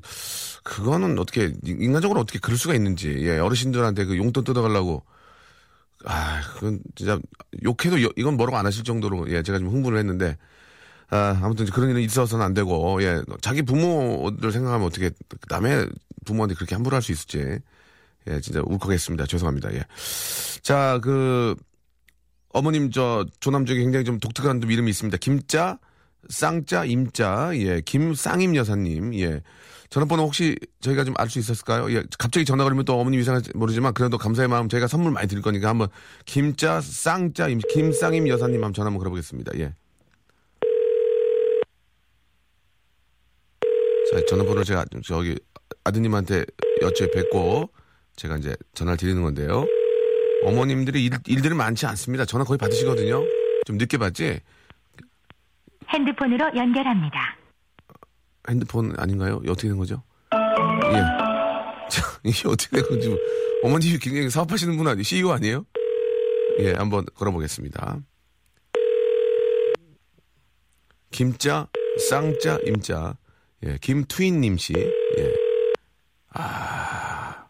그거는 0.62 1.18
어떻게 1.18 1.52
인간적으로 1.64 2.20
어떻게 2.20 2.38
그럴 2.38 2.56
수가 2.58 2.74
있는지 2.74 3.16
예 3.22 3.38
어르신들한테 3.38 4.04
그 4.04 4.16
용돈 4.18 4.44
뜯어가려고 4.44 5.02
아 6.04 6.40
그건 6.54 6.80
진짜 6.94 7.18
욕해도 7.64 8.02
여- 8.02 8.10
이건 8.16 8.36
뭐라고 8.36 8.56
안 8.58 8.66
하실 8.66 8.84
정도로 8.84 9.28
예 9.30 9.42
제가 9.42 9.58
좀 9.58 9.68
흥분을 9.68 9.98
했는데 9.98 10.36
아, 11.08 11.38
아무튼 11.40 11.66
그런 11.66 11.90
일은 11.90 12.00
있어서는 12.02 12.44
안 12.44 12.52
되고, 12.52 13.00
예, 13.00 13.22
자기 13.40 13.62
부모들 13.62 14.50
생각하면 14.50 14.84
어떻게 14.88 15.12
남의 15.48 15.88
부모한테 16.24 16.56
그렇게 16.56 16.74
함부로 16.74 16.96
할 16.96 17.00
수 17.02 17.12
있을지, 17.12 17.60
예, 18.28 18.40
진짜 18.40 18.60
울컥했습니다. 18.66 19.24
죄송합니다. 19.26 19.72
예. 19.74 19.84
자, 20.62 20.98
그, 21.00 21.54
어머님 22.52 22.90
저 22.90 23.24
조남 23.38 23.66
중에 23.66 23.78
굉장히 23.78 24.04
좀 24.04 24.18
독특한 24.18 24.60
좀 24.60 24.72
이름이 24.72 24.90
있습니다. 24.90 25.16
김자, 25.18 25.78
쌍자, 26.28 26.86
임자, 26.86 27.52
예, 27.54 27.80
김쌍임 27.82 28.56
여사님, 28.56 29.14
예. 29.14 29.42
전화번호 29.90 30.24
혹시 30.24 30.56
저희가 30.80 31.04
좀 31.04 31.14
알 31.18 31.28
수 31.30 31.38
있었을까요? 31.38 31.90
예, 31.92 32.02
갑자기 32.18 32.44
전화 32.44 32.64
걸으면 32.64 32.84
또 32.84 32.98
어머님 32.98 33.20
이상할지 33.20 33.50
모르지만 33.54 33.94
그래도 33.94 34.18
감사의 34.18 34.48
마음 34.48 34.68
저희가 34.68 34.86
선물 34.86 35.12
많이 35.12 35.28
드릴 35.28 35.42
거니까 35.42 35.68
한번 35.68 35.88
김자, 36.24 36.80
쌍자, 36.80 37.48
임, 37.48 37.58
김쌍임 37.72 38.28
여사님 38.28 38.56
한번 38.56 38.72
전화 38.74 38.86
한번 38.86 38.98
걸어보겠습니다. 39.00 39.52
예. 39.58 39.74
자, 44.10 44.20
전화번호를 44.28 44.64
제가 44.64 44.84
저기 45.04 45.36
아드님한테 45.84 46.44
여쭤 46.82 47.12
뵙고 47.12 47.70
제가 48.16 48.36
이제 48.36 48.54
전화를 48.74 48.96
드리는 48.96 49.20
건데요. 49.22 49.66
어머님들이 50.44 51.04
일, 51.04 51.12
일들이 51.26 51.54
많지 51.54 51.86
않습니다. 51.86 52.24
전화 52.24 52.44
거의 52.44 52.58
받으시거든요. 52.58 53.24
좀 53.66 53.78
늦게 53.78 53.98
받지? 53.98 54.40
핸드폰으로 55.88 56.46
연결합니다. 56.56 57.36
핸드폰 58.48 58.94
아닌가요? 58.98 59.40
어떻게 59.48 59.68
된 59.68 59.76
거죠? 59.76 60.02
예. 60.32 60.96
자, 61.90 62.02
이게 62.24 62.48
어떻게 62.48 62.76
된 62.76 62.88
건지. 62.88 63.16
어머님이 63.62 63.98
굉장히 63.98 64.30
사업하시는 64.30 64.76
분 64.76 64.86
아니에요? 64.88 65.02
CEO 65.02 65.32
아니에요? 65.32 65.64
예, 66.60 66.72
한번 66.72 67.04
걸어보겠습니다. 67.14 68.00
김자, 71.10 71.68
쌍자, 72.08 72.58
임자. 72.66 73.16
예, 73.64 73.78
김투인님 73.80 74.58
씨. 74.58 74.74
예. 74.74 75.34
아. 76.30 77.46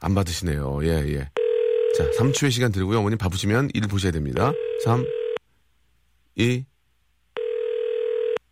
안 0.00 0.14
받으시네요. 0.14 0.80
예, 0.84 0.88
예. 1.08 1.30
자, 1.96 2.10
3초의 2.18 2.50
시간 2.50 2.72
드리고요. 2.72 2.98
어머님 2.98 3.18
바쁘시면 3.18 3.70
일 3.74 3.88
보셔야 3.88 4.12
됩니다. 4.12 4.52
3, 4.84 5.04
2, 6.36 6.64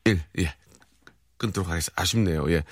1. 0.07 0.21
예. 0.40 0.55
끊도록 1.38 1.69
하겠습니다. 1.69 2.01
아쉽네요. 2.01 2.51
예. 2.51 2.62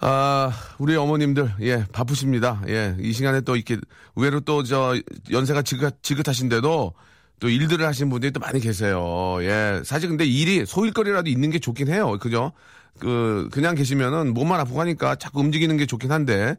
아, 0.00 0.52
우리 0.78 0.96
어머님들, 0.96 1.54
예, 1.60 1.86
바쁘십니다. 1.92 2.62
예, 2.68 2.96
이 2.98 3.12
시간에 3.12 3.40
또 3.42 3.54
이렇게, 3.54 3.76
의외로 4.16 4.40
또 4.40 4.64
저, 4.64 5.00
연세가 5.30 5.62
지긋, 5.62 6.02
지긋하신데도 6.02 6.94
또 7.38 7.48
일들을 7.48 7.86
하시는 7.86 8.10
분들이 8.10 8.32
또 8.32 8.40
많이 8.40 8.58
계세요. 8.58 9.38
예, 9.42 9.80
사실 9.84 10.08
근데 10.08 10.24
일이 10.24 10.66
소일거리라도 10.66 11.30
있는 11.30 11.50
게 11.50 11.60
좋긴 11.60 11.88
해요. 11.88 12.18
그죠? 12.20 12.52
그, 12.98 13.48
그냥 13.52 13.76
계시면은 13.76 14.34
몸만 14.34 14.58
아프고 14.60 14.80
하니까 14.80 15.14
자꾸 15.14 15.40
움직이는 15.40 15.76
게 15.76 15.86
좋긴 15.86 16.10
한데, 16.10 16.56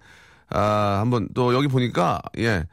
아, 0.50 1.00
한번 1.02 1.28
또 1.34 1.54
여기 1.54 1.68
보니까, 1.68 2.22
예, 2.38 2.66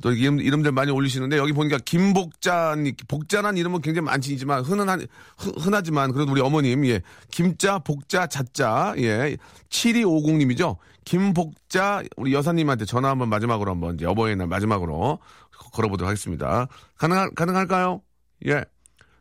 또 0.00 0.12
이름, 0.12 0.40
이름들 0.40 0.72
많이 0.72 0.90
올리시는데 0.90 1.36
여기 1.38 1.52
보니까 1.52 1.78
김복잔 1.84 2.92
복잔한 3.08 3.56
이름은 3.56 3.80
굉장히 3.80 4.06
많지만 4.06 4.62
흔한 4.62 5.06
흔- 5.36 5.54
흔하지만 5.58 6.12
그래도 6.12 6.32
우리 6.32 6.40
어머님 6.40 6.84
예. 6.86 7.02
김자 7.30 7.78
복자 7.80 8.26
자자 8.26 8.94
예. 8.98 9.36
7250님이죠? 9.68 10.76
김복자 11.04 12.02
우리 12.16 12.32
여사님한테 12.34 12.84
전화 12.84 13.10
한번 13.10 13.28
마지막으로 13.28 13.70
한번 13.70 13.94
이제 13.96 14.06
어버이날 14.06 14.46
마지막으로 14.46 15.18
걸어보도록 15.72 16.08
하겠습니다. 16.08 16.66
가능 16.96 17.30
가능할까요? 17.34 18.00
예 18.46 18.64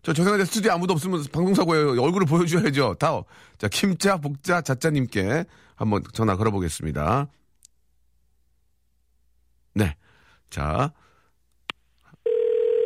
저 0.01 0.13
죄송한데 0.13 0.45
스튜디오 0.45 0.71
아무도 0.71 0.93
없으면 0.93 1.25
방송사고에 1.29 1.99
얼굴을 1.99 2.25
보여줘야죠. 2.25 2.95
다 2.99 3.21
자 3.57 3.67
김자 3.67 4.15
복자 4.15 4.61
자자님께 4.61 5.43
한번 5.75 6.01
전화 6.13 6.37
걸어보겠습니다. 6.37 7.27
네. 9.73 9.95
자, 10.49 10.93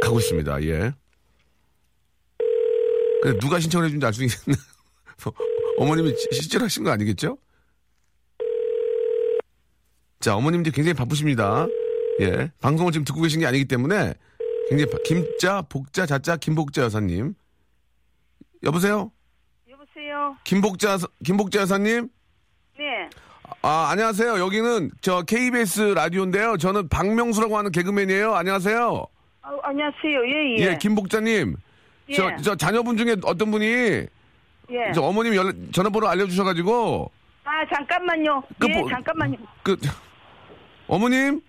가고 0.02 0.20
있습니다. 0.20 0.64
예. 0.64 0.94
근데 3.22 3.40
누가 3.40 3.60
신청을 3.60 3.88
해준지 3.88 4.06
알 4.06 4.14
수 4.14 4.24
있겠나? 4.24 4.58
어머님이 5.78 6.10
시- 6.18 6.28
실제로 6.42 6.66
하신 6.66 6.84
거 6.84 6.92
아니겠죠? 6.92 7.38
자, 10.20 10.36
어머님들 10.36 10.72
굉장히 10.72 10.94
바쁘십니다. 10.94 11.68
예. 12.20 12.52
방송을 12.60 12.92
지금 12.92 13.06
듣고 13.06 13.22
계신 13.22 13.40
게 13.40 13.46
아니기 13.46 13.66
때문에 13.66 14.14
굉장히 14.70 14.92
바- 14.92 14.98
김자, 15.06 15.62
복자, 15.64 16.06
자자, 16.06 16.36
김복자 16.38 16.84
여사님. 16.84 17.34
여보세요? 18.64 19.12
여보세요. 19.70 20.38
김복자, 20.44 20.94
여- 20.94 20.98
김복자 21.24 21.62
여사님? 21.62 22.10
네. 23.64 23.70
아, 23.70 23.88
안녕하세요. 23.92 24.40
여기는 24.40 24.92
저 25.02 25.22
KBS 25.22 25.94
라디오인데요. 25.96 26.58
저는 26.58 26.90
박명수라고 26.90 27.58
하는 27.58 27.72
개그맨이에요. 27.72 28.34
안녕하세요. 28.36 29.06
아, 29.42 29.50
안녕하세요. 29.64 30.28
예, 30.28 30.58
예. 30.60 30.72
예, 30.72 30.78
김복자님. 30.78 31.56
예. 32.10 32.14
저, 32.14 32.36
저 32.42 32.56
자녀분 32.56 32.98
중에 32.98 33.16
어떤 33.24 33.52
분이 33.52 33.66
예. 33.66 34.92
저 34.94 35.02
어머님 35.02 35.34
연락, 35.36 35.56
전화번호 35.72 36.08
알려주셔가지고 36.10 37.10
아, 37.46 37.52
잠깐만요. 37.74 38.44
그 38.60 38.68
예, 38.70 38.80
뭐- 38.80 38.90
잠깐만요. 38.90 39.38
그 39.64 39.78
어머님 40.88 41.42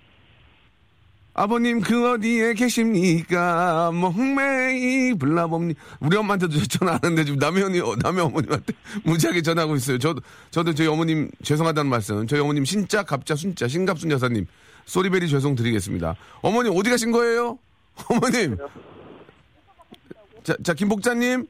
아버님 1.37 1.81
그 1.81 2.13
어디에 2.13 2.55
계십니까? 2.55 3.91
멍맹이 3.93 5.15
불나봅니 5.15 5.75
우리 5.99 6.17
엄마한테도 6.17 6.63
전화 6.69 6.93
안 6.93 6.99
하는데 7.03 7.25
지금 7.25 7.41
남의 7.41 7.63
언니 7.65 7.81
남의 8.03 8.25
어머님한테 8.25 8.73
무지하게 9.05 9.43
전화하고 9.43 9.75
있어요. 9.75 9.99
저도 9.99 10.23
저도 10.53 10.73
저희 10.75 10.87
어머님 10.87 11.29
죄송하다는 11.43 11.91
말씀. 11.91 12.25
저희 12.29 12.41
어머님 12.41 12.65
신자 12.65 13.03
갑자 13.03 13.35
순자 13.35 13.67
신갑순 13.67 14.13
여사님. 14.13 14.47
소리베리 14.87 15.29
죄송 15.29 15.57
드리겠습니다. 15.57 16.15
어머님 16.41 16.73
어디 16.77 16.91
가신 16.91 17.11
거예요? 17.11 17.59
어머님. 18.09 18.57
자, 20.45 20.55
자 20.63 20.73
김복자님? 20.73 21.47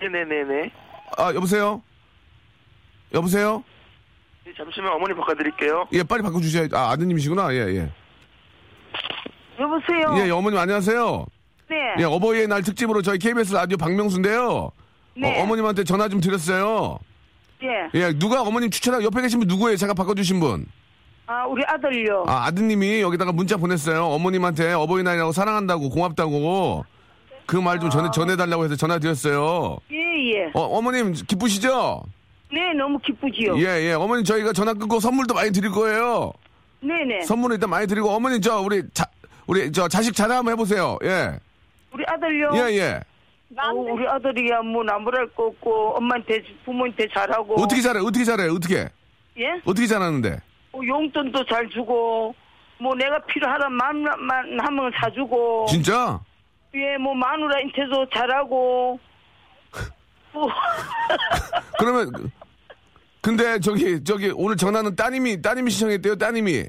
네네네네. 0.00 0.72
아 1.18 1.34
여보세요? 1.34 1.82
여보세요? 3.12 3.62
네, 4.46 4.52
잠시만 4.56 4.90
어머니 4.92 5.14
바꿔드릴게요. 5.14 5.88
예 5.92 6.02
빨리 6.02 6.22
바꿔주셔야 6.22 6.68
아 6.72 6.92
아드님이시구나. 6.92 7.52
예 7.54 7.58
예 7.76 7.92
여보세요. 9.58 10.14
예, 10.26 10.30
어머님 10.30 10.58
안녕하세요. 10.58 11.26
네. 11.68 11.76
예, 12.00 12.04
어버이의 12.04 12.46
날 12.48 12.62
특집으로 12.62 13.02
저희 13.02 13.18
KBS 13.18 13.54
라디오 13.54 13.76
박명수인데요. 13.76 14.70
네. 15.16 15.40
어, 15.40 15.46
머님한테 15.46 15.84
전화 15.84 16.08
좀 16.08 16.20
드렸어요. 16.20 16.98
예. 17.62 17.98
예, 17.98 18.12
누가 18.12 18.42
어머님 18.42 18.70
추천하고 18.70 19.02
옆에 19.04 19.22
계신 19.22 19.38
분 19.38 19.48
누구예요? 19.48 19.76
제가 19.76 19.94
바꿔주신 19.94 20.38
분. 20.40 20.66
아, 21.26 21.44
우리 21.46 21.62
아들요. 21.66 22.24
아, 22.28 22.44
아드님이 22.46 23.00
여기다가 23.00 23.32
문자 23.32 23.56
보냈어요. 23.56 24.04
어머님한테 24.06 24.72
어버이날이라고 24.74 25.32
사랑한다고 25.32 25.88
고맙다고 25.90 26.84
그 27.46 27.56
말 27.60 27.78
좀 27.80 27.90
전해, 27.90 28.10
전해달라고 28.12 28.64
해서 28.64 28.76
전화 28.76 28.98
드렸어요. 28.98 29.78
예, 29.90 29.96
예. 30.34 30.50
어, 30.54 30.60
어머님 30.62 31.12
기쁘시죠? 31.14 32.02
네, 32.52 32.72
너무 32.74 32.98
기쁘지요. 32.98 33.58
예, 33.58 33.88
예. 33.88 33.92
어머님 33.94 34.24
저희가 34.24 34.52
전화 34.52 34.72
끊고 34.74 35.00
선물도 35.00 35.34
많이 35.34 35.50
드릴 35.50 35.70
거예요. 35.70 36.32
네네. 36.80 37.22
선물을 37.22 37.54
일단 37.54 37.70
많이 37.70 37.86
드리고 37.86 38.10
어머님 38.10 38.40
저 38.40 38.60
우리 38.60 38.82
자, 38.92 39.04
우리 39.46 39.70
저 39.72 39.86
자식 39.88 40.14
자랑 40.14 40.38
한번 40.38 40.52
해보세요. 40.52 40.98
예. 41.04 41.38
우리 41.92 42.04
아들요. 42.06 42.50
예, 42.54 42.76
예. 42.76 43.00
어, 43.58 43.70
우리 43.72 44.06
아들이야 44.06 44.60
뭐 44.62 44.82
나무랄 44.82 45.26
거 45.34 45.44
없고 45.46 45.96
엄마한테 45.96 46.42
부모한테 46.64 47.06
잘하고. 47.14 47.54
어떻게 47.62 47.80
잘해? 47.80 48.00
어떻게 48.00 48.24
잘해? 48.24 48.48
어떻게? 48.48 48.88
예? 49.38 49.60
어떻게 49.64 49.86
잘하는데? 49.86 50.40
어, 50.72 50.80
용돈도 50.84 51.44
잘 51.46 51.68
주고 51.70 52.34
뭐 52.78 52.94
내가 52.96 53.18
필요하다 53.26 53.68
만만 53.70 54.58
하면 54.60 54.90
사주고. 55.00 55.66
진짜? 55.68 56.20
예, 56.74 56.96
뭐 56.98 57.14
마누라한테도 57.14 58.08
잘하고. 58.12 58.98
뭐 60.32 60.48
그러면 61.78 62.12
그- 62.12 62.28
근데 63.22 63.58
저기 63.60 64.02
저기 64.04 64.30
오늘 64.34 64.56
전화는 64.56 64.94
따님이 64.96 65.40
따님이 65.40 65.70
신청했대요. 65.70 66.16
따님이. 66.16 66.64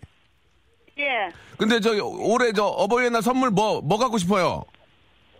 예. 0.99 1.29
근데 1.57 1.79
저기 1.79 1.99
올해 2.01 2.51
저 2.53 2.65
어버이날 2.65 3.21
선물 3.21 3.49
뭐 3.51 3.81
뭐 3.81 3.97
갖고 3.97 4.17
싶어요? 4.17 4.63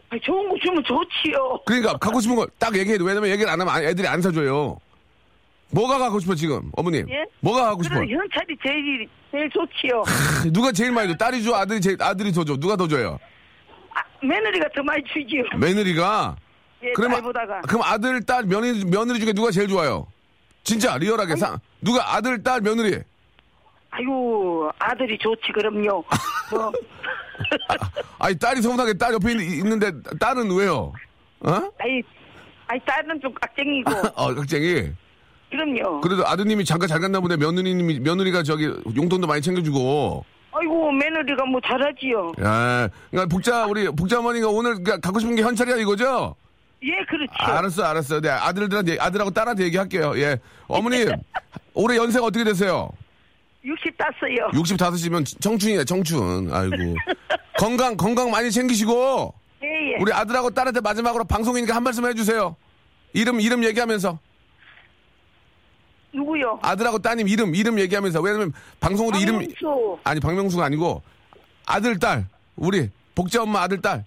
아, 0.10 0.16
좋은 0.24 0.48
거 0.50 0.56
주면 0.64 0.84
좋지요. 0.84 1.60
그러니까 1.66 1.98
갖고 1.98 2.20
싶은 2.22 2.36
거딱 2.36 2.78
얘기해도 2.78 3.04
왜냐면 3.04 3.30
얘기를 3.30 3.52
안 3.52 3.60
하면 3.60 3.84
애들이 3.84 4.08
안 4.08 4.22
사줘요. 4.22 4.78
뭐가 5.72 5.98
갖고 5.98 6.20
싶어 6.20 6.34
지금 6.34 6.72
어머님? 6.78 7.10
예? 7.10 7.26
뭐가 7.42 7.66
갖고 7.66 7.84
싶어? 7.84 7.96
현찰이 7.96 8.56
제일 8.66 9.08
제일 9.32 9.50
좋지요. 9.50 10.04
누가 10.54 10.72
제일 10.72 10.92
많이 10.94 11.10
줘? 11.10 11.18
딸이 11.18 11.44
줘? 11.44 11.54
아들이 11.56 11.82
제일 11.82 11.98
아들이 12.02 12.32
더 12.32 12.46
줘? 12.46 12.56
누가 12.56 12.78
더 12.78 12.88
줘요? 12.88 13.20
아, 13.94 14.00
며느리가 14.26 14.66
더 14.76 14.82
많이 14.84 15.04
주지요. 15.12 15.44
며느리가. 15.60 16.38
예, 16.84 16.92
그러면 16.94 17.18
딸보다가. 17.18 17.62
그럼 17.62 17.82
아들 17.84 18.24
딸 18.26 18.46
며느리 18.46 18.86
며느리 18.86 19.20
중에 19.20 19.34
누가 19.34 19.52
제일 19.52 19.68
좋아요? 19.68 20.08
진짜 20.64 20.98
리얼하게 20.98 21.36
상 21.36 21.58
누가 21.82 22.16
아들 22.16 22.42
딸 22.44 22.62
며느리? 22.62 23.02
아유 23.98 24.70
아들이 24.80 25.18
좋지 25.18 25.52
그럼요. 25.54 26.04
뭐 26.52 26.72
아 28.20 28.30
니 28.30 28.38
딸이 28.38 28.62
서운하게 28.62 28.94
딸 28.96 29.14
옆에 29.14 29.32
있- 29.34 29.60
있는데 29.60 29.92
딸은 30.20 30.52
왜요? 30.56 30.92
어? 31.42 31.52
아이 31.80 32.02
아이 32.68 32.80
딸은 32.86 33.20
좀 33.22 33.34
깍쟁이고 33.34 33.92
어, 34.16 34.34
각쟁이. 34.36 34.92
그럼요. 35.50 36.02
그래도 36.02 36.28
아드님이 36.28 36.66
잠깐 36.66 36.90
잘 36.90 37.00
갔나 37.00 37.22
보네. 37.22 37.38
며느리님이, 37.38 38.02
며느리가 38.02 38.44
저기 38.44 38.66
용돈도 38.98 39.28
많이 39.28 39.42
챙겨주고. 39.42 40.26
아이고 40.52 40.92
며느리가 40.92 41.46
뭐 41.46 41.62
잘하지요. 41.62 42.34
야, 42.44 42.90
그러니까 43.12 43.34
복자, 43.34 43.66
우리 43.66 43.88
복자 43.88 44.20
어머니가 44.20 44.50
오늘 44.50 44.72
그러니까 44.84 44.98
갖고 45.00 45.20
싶은 45.20 45.36
게 45.36 45.44
현찰이야 45.44 45.78
이거죠? 45.78 46.36
예 46.84 46.92
그렇지요. 47.08 47.56
알았어, 47.56 47.84
알았어. 47.84 48.20
네, 48.20 48.30
아들들한테, 48.30 48.98
아들하고 49.00 49.32
딸한테 49.32 49.64
얘기할게요. 49.66 50.20
예. 50.20 50.38
어머님, 50.68 51.08
올해 51.74 51.96
연세가 51.96 52.26
어떻게 52.26 52.44
되세요? 52.44 52.90
60 53.68 53.98
땄어요. 53.98 54.48
65이면 54.54 55.42
청춘이네, 55.42 55.84
청춘. 55.84 56.50
아이고. 56.54 56.96
건강, 57.58 57.98
건강 57.98 58.32
많이 58.32 58.50
챙기시고, 58.50 59.34
예 59.64 59.68
예. 59.68 59.98
우리 60.00 60.14
아들하고 60.14 60.52
딸한테 60.52 60.80
마지막으로 60.80 61.26
방송이니까 61.26 61.76
한 61.76 61.84
말씀 61.84 62.06
해주세요. 62.06 62.56
이름, 63.12 63.42
이름 63.42 63.64
얘기하면서. 63.66 64.20
누구요? 66.14 66.60
아들하고 66.62 67.00
따님 67.00 67.28
이름, 67.28 67.54
이름 67.54 67.78
얘기하면서. 67.80 68.22
왜냐면 68.22 68.54
방송으로 68.80 69.18
이름. 69.18 69.40
박명수. 69.40 70.00
아니 70.04 70.20
박명수가 70.20 70.64
아니고 70.64 71.04
아들 71.66 72.00
딸 72.00 72.26
우리 72.56 72.90
복자 73.14 73.44
엄마 73.44 73.62
아들 73.62 73.82
딸. 73.82 74.06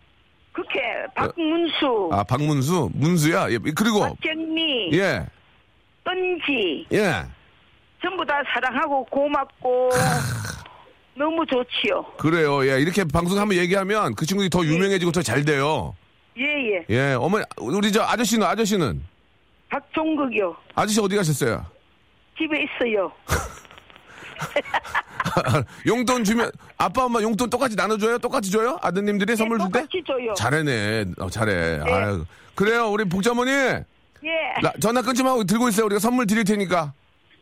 그렇게 0.53 0.81
박문수, 1.15 2.09
아 2.13 2.25
박문수 2.25 2.91
문수야. 2.95 3.51
예, 3.53 3.59
그리고 3.59 4.01
박정미, 4.01 4.91
예 4.95 5.27
은지 6.09 6.87
예. 6.93 7.25
전부 8.03 8.25
다 8.25 8.43
사랑하고 8.53 9.05
고맙고 9.07 9.91
너무 11.17 11.45
좋지요. 11.47 12.05
그래요. 12.19 12.67
예 12.67 12.81
이렇게 12.81 13.05
방송 13.05 13.39
한번 13.39 13.57
얘기하면 13.59 14.15
그 14.15 14.25
친구들이 14.27 14.49
더 14.51 14.65
유명해지고 14.65 15.13
더 15.13 15.23
잘 15.23 15.45
돼요. 15.45 15.95
예예. 16.39 16.87
예 16.89 17.13
어머니 17.15 17.45
우리 17.59 17.93
저 17.93 18.03
아저씨는 18.03 18.47
아저씨는 18.47 19.03
박종극이요. 19.69 20.57
아저씨 20.75 21.01
어디 21.01 21.17
가셨어요? 21.17 21.65
집에 22.39 22.65
있어요. 22.65 23.13
용돈 25.87 26.25
주면 26.25 26.51
아빠 26.79 27.05
엄마 27.05 27.21
용돈 27.21 27.51
똑같이 27.51 27.77
나눠줘요? 27.77 28.19
똑같이 28.19 28.51
줘요? 28.51 28.79
아드님들이 28.83 29.37
선물 29.37 29.59
줄 29.59 29.67
때? 29.71 29.81
똑같이 29.81 30.03
줘요. 30.07 30.33
잘해네. 30.35 31.05
어, 31.19 31.29
잘해. 31.29 31.81
아유. 31.85 32.25
그래요 32.55 32.89
우리 32.91 33.05
복자 33.05 33.33
어머니 33.33 33.51
예. 33.51 33.85
나- 34.63 34.73
전화 34.81 35.03
끊지 35.03 35.23
말고 35.23 35.45
들고 35.45 35.69
있어요. 35.69 35.85
우리가 35.87 35.99
선물 35.99 36.27
드릴 36.27 36.45
테니까. 36.45 36.93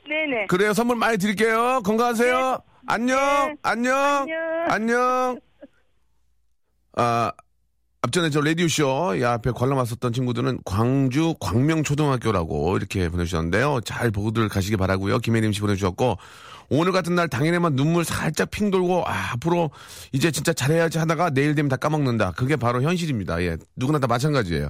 네네. 0.09 0.47
그래요. 0.47 0.73
선물 0.73 0.97
많이 0.97 1.18
드릴게요. 1.18 1.83
건강하세요. 1.85 2.62
안녕. 2.87 3.18
네. 3.18 3.57
안녕. 3.62 3.97
안녕. 3.97 4.64
안녕. 4.68 5.40
아, 6.97 7.31
앞전에 8.03 8.31
저 8.31 8.40
라디오쇼, 8.40 9.16
이 9.16 9.25
앞에 9.25 9.51
관람 9.53 9.79
왔었던 9.79 10.12
친구들은 10.12 10.61
광주 10.64 11.35
광명초등학교라고 11.40 12.77
이렇게 12.77 13.09
보내주셨는데요. 13.09 13.81
잘 13.85 14.11
보고들 14.11 14.49
가시기 14.49 14.77
바라고요 14.77 15.18
김혜림 15.18 15.53
씨 15.53 15.61
보내주셨고, 15.61 16.16
오늘 16.71 16.92
같은 16.92 17.14
날 17.14 17.29
당연히만 17.29 17.77
눈물 17.77 18.05
살짝 18.05 18.51
핑 18.51 18.71
돌고, 18.71 19.05
아, 19.07 19.33
앞으로 19.33 19.71
이제 20.12 20.31
진짜 20.31 20.53
잘해야지 20.53 20.99
하다가 20.99 21.31
내일 21.31 21.55
되면 21.55 21.68
다 21.68 21.77
까먹는다. 21.77 22.33
그게 22.33 22.57
바로 22.57 22.83
현실입니다. 22.83 23.42
예. 23.42 23.57
누구나 23.77 23.99
다 23.99 24.07
마찬가지예요. 24.07 24.68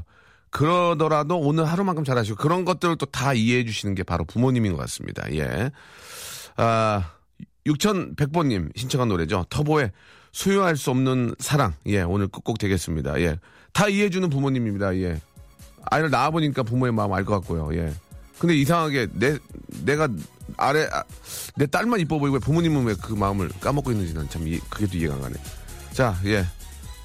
그러더라도 0.50 1.38
오늘 1.38 1.64
하루만큼 1.66 2.04
잘하시고, 2.04 2.36
그런 2.36 2.64
것들을 2.64 2.96
또 2.96 3.06
다 3.06 3.32
이해해 3.34 3.64
주시는 3.64 3.94
게 3.94 4.02
바로 4.02 4.24
부모님인 4.24 4.72
것 4.72 4.78
같습니다. 4.78 5.24
예. 5.32 5.70
아, 6.56 7.10
6100번님 7.66 8.76
신청한 8.76 9.08
노래죠. 9.08 9.44
터보의 9.50 9.92
소유할 10.32 10.76
수 10.76 10.90
없는 10.90 11.34
사랑. 11.38 11.74
예, 11.86 12.02
오늘 12.02 12.28
끝곡 12.28 12.58
되겠습니다. 12.58 13.20
예. 13.20 13.38
다 13.72 13.88
이해해 13.88 14.10
주는 14.10 14.28
부모님입니다. 14.30 14.96
예. 14.96 15.20
아이를 15.90 16.10
낳아보니까 16.10 16.62
부모의 16.62 16.92
마음 16.92 17.12
알 17.12 17.24
것 17.24 17.34
같고요. 17.40 17.74
예. 17.74 17.92
근데 18.38 18.54
이상하게 18.54 19.08
내, 19.14 19.36
내가 19.84 20.08
아래, 20.56 20.86
아, 20.92 21.02
내 21.56 21.66
딸만 21.66 21.98
이뻐 22.00 22.18
보이고 22.18 22.34
왜 22.36 22.40
부모님은 22.40 22.84
왜 22.84 22.94
그 22.94 23.12
마음을 23.14 23.48
까먹고 23.60 23.90
있는지 23.92 24.14
는 24.14 24.28
참 24.28 24.46
이, 24.46 24.58
그게 24.70 24.86
또 24.86 24.96
이해가 24.96 25.14
안 25.14 25.20
가네. 25.22 25.34
자, 25.92 26.16
예. 26.26 26.44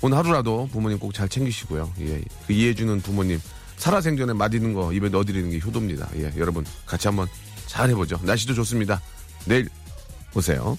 오늘 0.04 0.18
하루라도 0.18 0.68
부모님 0.72 1.00
꼭 1.00 1.14
잘 1.14 1.30
챙기시고요. 1.30 1.94
예. 2.02 2.22
그 2.46 2.52
이해해주는 2.54 3.00
부모님. 3.02 3.40
살아생전에 3.78 4.34
맛있는 4.34 4.74
거 4.74 4.92
입에 4.92 5.08
넣어드리는 5.08 5.50
게 5.50 5.60
효도입니다. 5.60 6.10
예. 6.18 6.34
여러분 6.38 6.66
같이 6.86 7.08
한번 7.08 7.28
잘 7.68 7.90
해보죠. 7.90 8.20
날씨도 8.22 8.54
좋습니다. 8.54 9.02
내일 9.46 9.70
보세요. 10.34 10.78